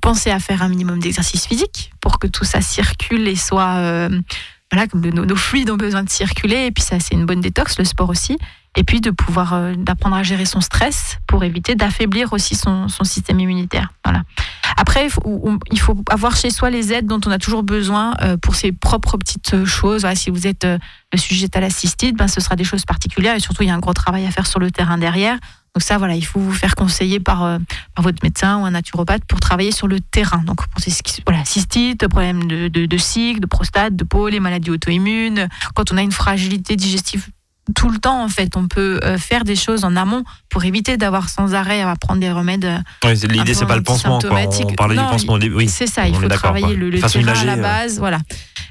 Pensez 0.00 0.30
à 0.30 0.38
faire 0.38 0.62
un 0.62 0.70
minimum 0.70 0.98
d'exercice 0.98 1.46
physique 1.46 1.92
pour 2.00 2.18
que 2.18 2.26
tout 2.26 2.44
ça 2.44 2.62
circule 2.62 3.28
et 3.28 3.36
soit... 3.36 3.74
euh, 3.76 4.08
voilà, 4.72 4.86
comme 4.86 5.02
nos, 5.02 5.26
nos 5.26 5.36
fluides 5.36 5.68
ont 5.68 5.76
besoin 5.76 6.04
de 6.04 6.08
circuler, 6.08 6.66
et 6.66 6.70
puis 6.70 6.82
ça 6.82 7.00
c'est 7.00 7.14
une 7.14 7.26
bonne 7.26 7.42
détox, 7.42 7.78
le 7.78 7.84
sport 7.84 8.08
aussi. 8.08 8.38
Et 8.78 8.84
puis 8.84 9.00
de 9.00 9.10
pouvoir 9.10 9.54
euh, 9.54 9.74
d'apprendre 9.74 10.14
à 10.14 10.22
gérer 10.22 10.44
son 10.44 10.60
stress 10.60 11.18
pour 11.26 11.42
éviter 11.42 11.74
d'affaiblir 11.74 12.32
aussi 12.32 12.54
son, 12.54 12.86
système 13.02 13.40
immunitaire. 13.40 13.92
Voilà. 14.04 14.22
Après, 14.76 15.08
il 15.72 15.80
faut, 15.80 16.04
avoir 16.08 16.36
chez 16.36 16.50
soi 16.50 16.70
les 16.70 16.92
aides 16.92 17.06
dont 17.06 17.20
on 17.26 17.30
a 17.32 17.38
toujours 17.38 17.64
besoin 17.64 18.14
euh, 18.22 18.36
pour 18.36 18.54
ses 18.54 18.70
propres 18.70 19.16
petites 19.16 19.54
euh, 19.54 19.66
choses. 19.66 20.06
Si 20.14 20.30
vous 20.30 20.46
êtes 20.46 20.64
euh, 20.64 20.78
sujet 21.16 21.48
à 21.54 21.60
la 21.60 21.70
cystite, 21.70 22.16
ben, 22.16 22.28
ce 22.28 22.40
sera 22.40 22.54
des 22.54 22.62
choses 22.62 22.84
particulières 22.84 23.34
et 23.34 23.40
surtout 23.40 23.64
il 23.64 23.68
y 23.68 23.70
a 23.70 23.74
un 23.74 23.80
gros 23.80 23.94
travail 23.94 24.26
à 24.26 24.30
faire 24.30 24.46
sur 24.46 24.60
le 24.60 24.70
terrain 24.70 24.96
derrière. 24.96 25.34
Donc 25.74 25.82
ça, 25.82 25.98
voilà, 25.98 26.14
il 26.14 26.24
faut 26.24 26.38
vous 26.38 26.52
faire 26.52 26.76
conseiller 26.76 27.18
par, 27.18 27.58
par 27.94 28.02
votre 28.02 28.18
médecin 28.22 28.58
ou 28.58 28.64
un 28.64 28.70
naturopathe 28.70 29.24
pour 29.24 29.40
travailler 29.40 29.72
sur 29.72 29.88
le 29.88 30.00
terrain. 30.00 30.38
Donc 30.38 30.60
voilà, 31.26 31.44
cystite, 31.44 32.06
problème 32.08 32.46
de, 32.46 32.68
de, 32.68 32.86
de 32.86 32.96
cycle, 32.96 33.40
de 33.40 33.46
prostate, 33.46 33.94
de 33.94 34.04
peau, 34.04 34.28
les 34.28 34.40
maladies 34.40 34.70
auto-immunes. 34.70 35.48
Quand 35.74 35.92
on 35.92 35.96
a 35.96 36.02
une 36.02 36.12
fragilité 36.12 36.76
digestive 36.76 37.28
tout 37.74 37.90
le 37.90 37.98
temps, 37.98 38.22
en 38.24 38.28
fait, 38.28 38.56
on 38.56 38.66
peut 38.68 39.00
euh, 39.04 39.18
faire 39.18 39.44
des 39.44 39.56
choses 39.56 39.84
en 39.84 39.94
amont 39.96 40.24
pour 40.48 40.64
éviter 40.64 40.96
d'avoir 40.96 41.28
sans 41.28 41.54
arrêt 41.54 41.82
à 41.82 41.94
prendre 41.96 42.20
des 42.20 42.30
remèdes. 42.32 42.64
euh, 42.64 42.78
Oui, 43.04 43.14
L'idée, 43.28 43.54
c'est 43.54 43.66
pas 43.66 43.76
le 43.76 43.82
pansement. 43.82 44.18
Quoi. 44.20 44.40
On 44.66 44.74
parlait 44.74 44.94
Non, 44.96 45.04
du 45.04 45.08
pansement 45.10 45.34
au 45.34 45.38
début. 45.38 45.54
Oui. 45.56 45.68
C'est 45.68 45.86
ça, 45.86 46.06
il 46.08 46.14
faut 46.14 46.28
travailler 46.28 46.74
le, 46.76 46.90
le 46.90 47.00
terrain 47.00 47.32
à 47.34 47.44
la 47.44 47.56
base. 47.56 47.98
Voilà. 47.98 48.18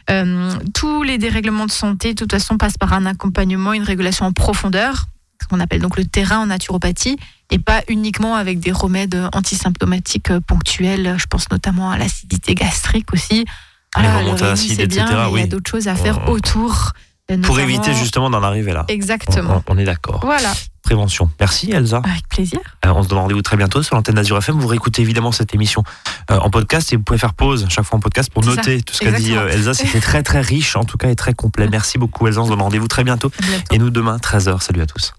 Euh, 0.09 0.51
tous 0.73 1.03
les 1.03 1.17
dérèglements 1.17 1.65
de 1.65 1.71
santé, 1.71 2.13
de 2.13 2.17
toute 2.17 2.31
façon, 2.31 2.57
passent 2.57 2.77
par 2.77 2.93
un 2.93 3.05
accompagnement, 3.05 3.73
une 3.73 3.83
régulation 3.83 4.25
en 4.25 4.31
profondeur, 4.31 5.05
ce 5.41 5.47
qu'on 5.47 5.59
appelle 5.59 5.81
donc 5.81 5.97
le 5.97 6.05
terrain 6.05 6.39
en 6.39 6.45
naturopathie, 6.47 7.17
et 7.51 7.59
pas 7.59 7.81
uniquement 7.89 8.35
avec 8.35 8.59
des 8.59 8.71
remèdes 8.71 9.29
antisymptomatiques 9.33 10.31
ponctuels. 10.47 11.15
Je 11.17 11.25
pense 11.27 11.49
notamment 11.51 11.91
à 11.91 11.97
l'acidité 11.97 12.55
gastrique 12.55 13.13
aussi. 13.13 13.45
Les 13.99 14.05
Ah, 14.05 14.17
remontées 14.19 14.45
acides, 14.45 14.79
etc., 14.79 15.05
il 15.33 15.39
y 15.39 15.43
a 15.43 15.47
d'autres 15.47 15.69
choses 15.71 15.87
à 15.87 15.95
faire 15.95 16.29
autour. 16.29 16.91
Pour 17.43 17.59
éviter 17.59 17.93
justement 17.93 18.29
d'en 18.29 18.41
arriver 18.41 18.71
là. 18.71 18.85
Exactement. 18.87 19.61
on- 19.67 19.73
on 19.73 19.77
est 19.77 19.83
d'accord. 19.83 20.21
Voilà, 20.23 20.53
Prévention. 20.81 21.29
Merci 21.41 21.69
Elsa. 21.73 21.97
avec 21.97 22.25
plaisir. 22.29 22.59
Euh, 22.85 22.93
on 22.95 23.03
se 23.03 23.09
donne 23.09 23.17
rendez-vous 23.19 23.41
très 23.41 23.57
bientôt 23.57 23.83
sur 23.83 23.95
l'antenne 23.97 24.15
d'Azur 24.15 24.37
FM. 24.37 24.57
Vous 24.57 24.67
réécoutez 24.67 25.01
évidemment 25.01 25.33
cette 25.33 25.53
émission 25.53 25.83
euh, 26.31 26.37
en 26.39 26.49
podcast 26.49 26.93
et 26.93 26.95
vous 26.95 27.03
pouvez 27.03 27.19
faire 27.19 27.33
pause 27.33 27.65
chaque 27.67 27.83
fois 27.83 27.97
en 27.97 27.99
podcast 27.99 28.29
pour 28.31 28.45
noter 28.45 28.81
tout 28.81 28.93
ce 28.93 28.99
qu'a 29.01 29.11
dit 29.11 29.35
euh, 29.35 29.49
Elsa. 29.49 29.73
C'était 29.73 29.99
très 29.99 30.23
très 30.23 30.39
riche 30.39 30.77
en 30.77 30.85
tout 30.85 30.95
cas 30.97 31.09
et 31.09 31.15
très 31.17 31.33
complet. 31.33 31.67
Merci 31.69 31.97
beaucoup 31.97 32.25
Elsa. 32.27 32.39
On 32.39 32.45
se 32.45 32.49
donne 32.51 32.61
rendez-vous 32.61 32.87
très 32.87 33.03
bientôt. 33.03 33.29
Bientôt. 33.41 33.75
Et 33.75 33.79
nous 33.79 33.89
demain 33.89 34.15
13h. 34.17 34.61
Salut 34.61 34.81
à 34.81 34.85
tous. 34.85 35.11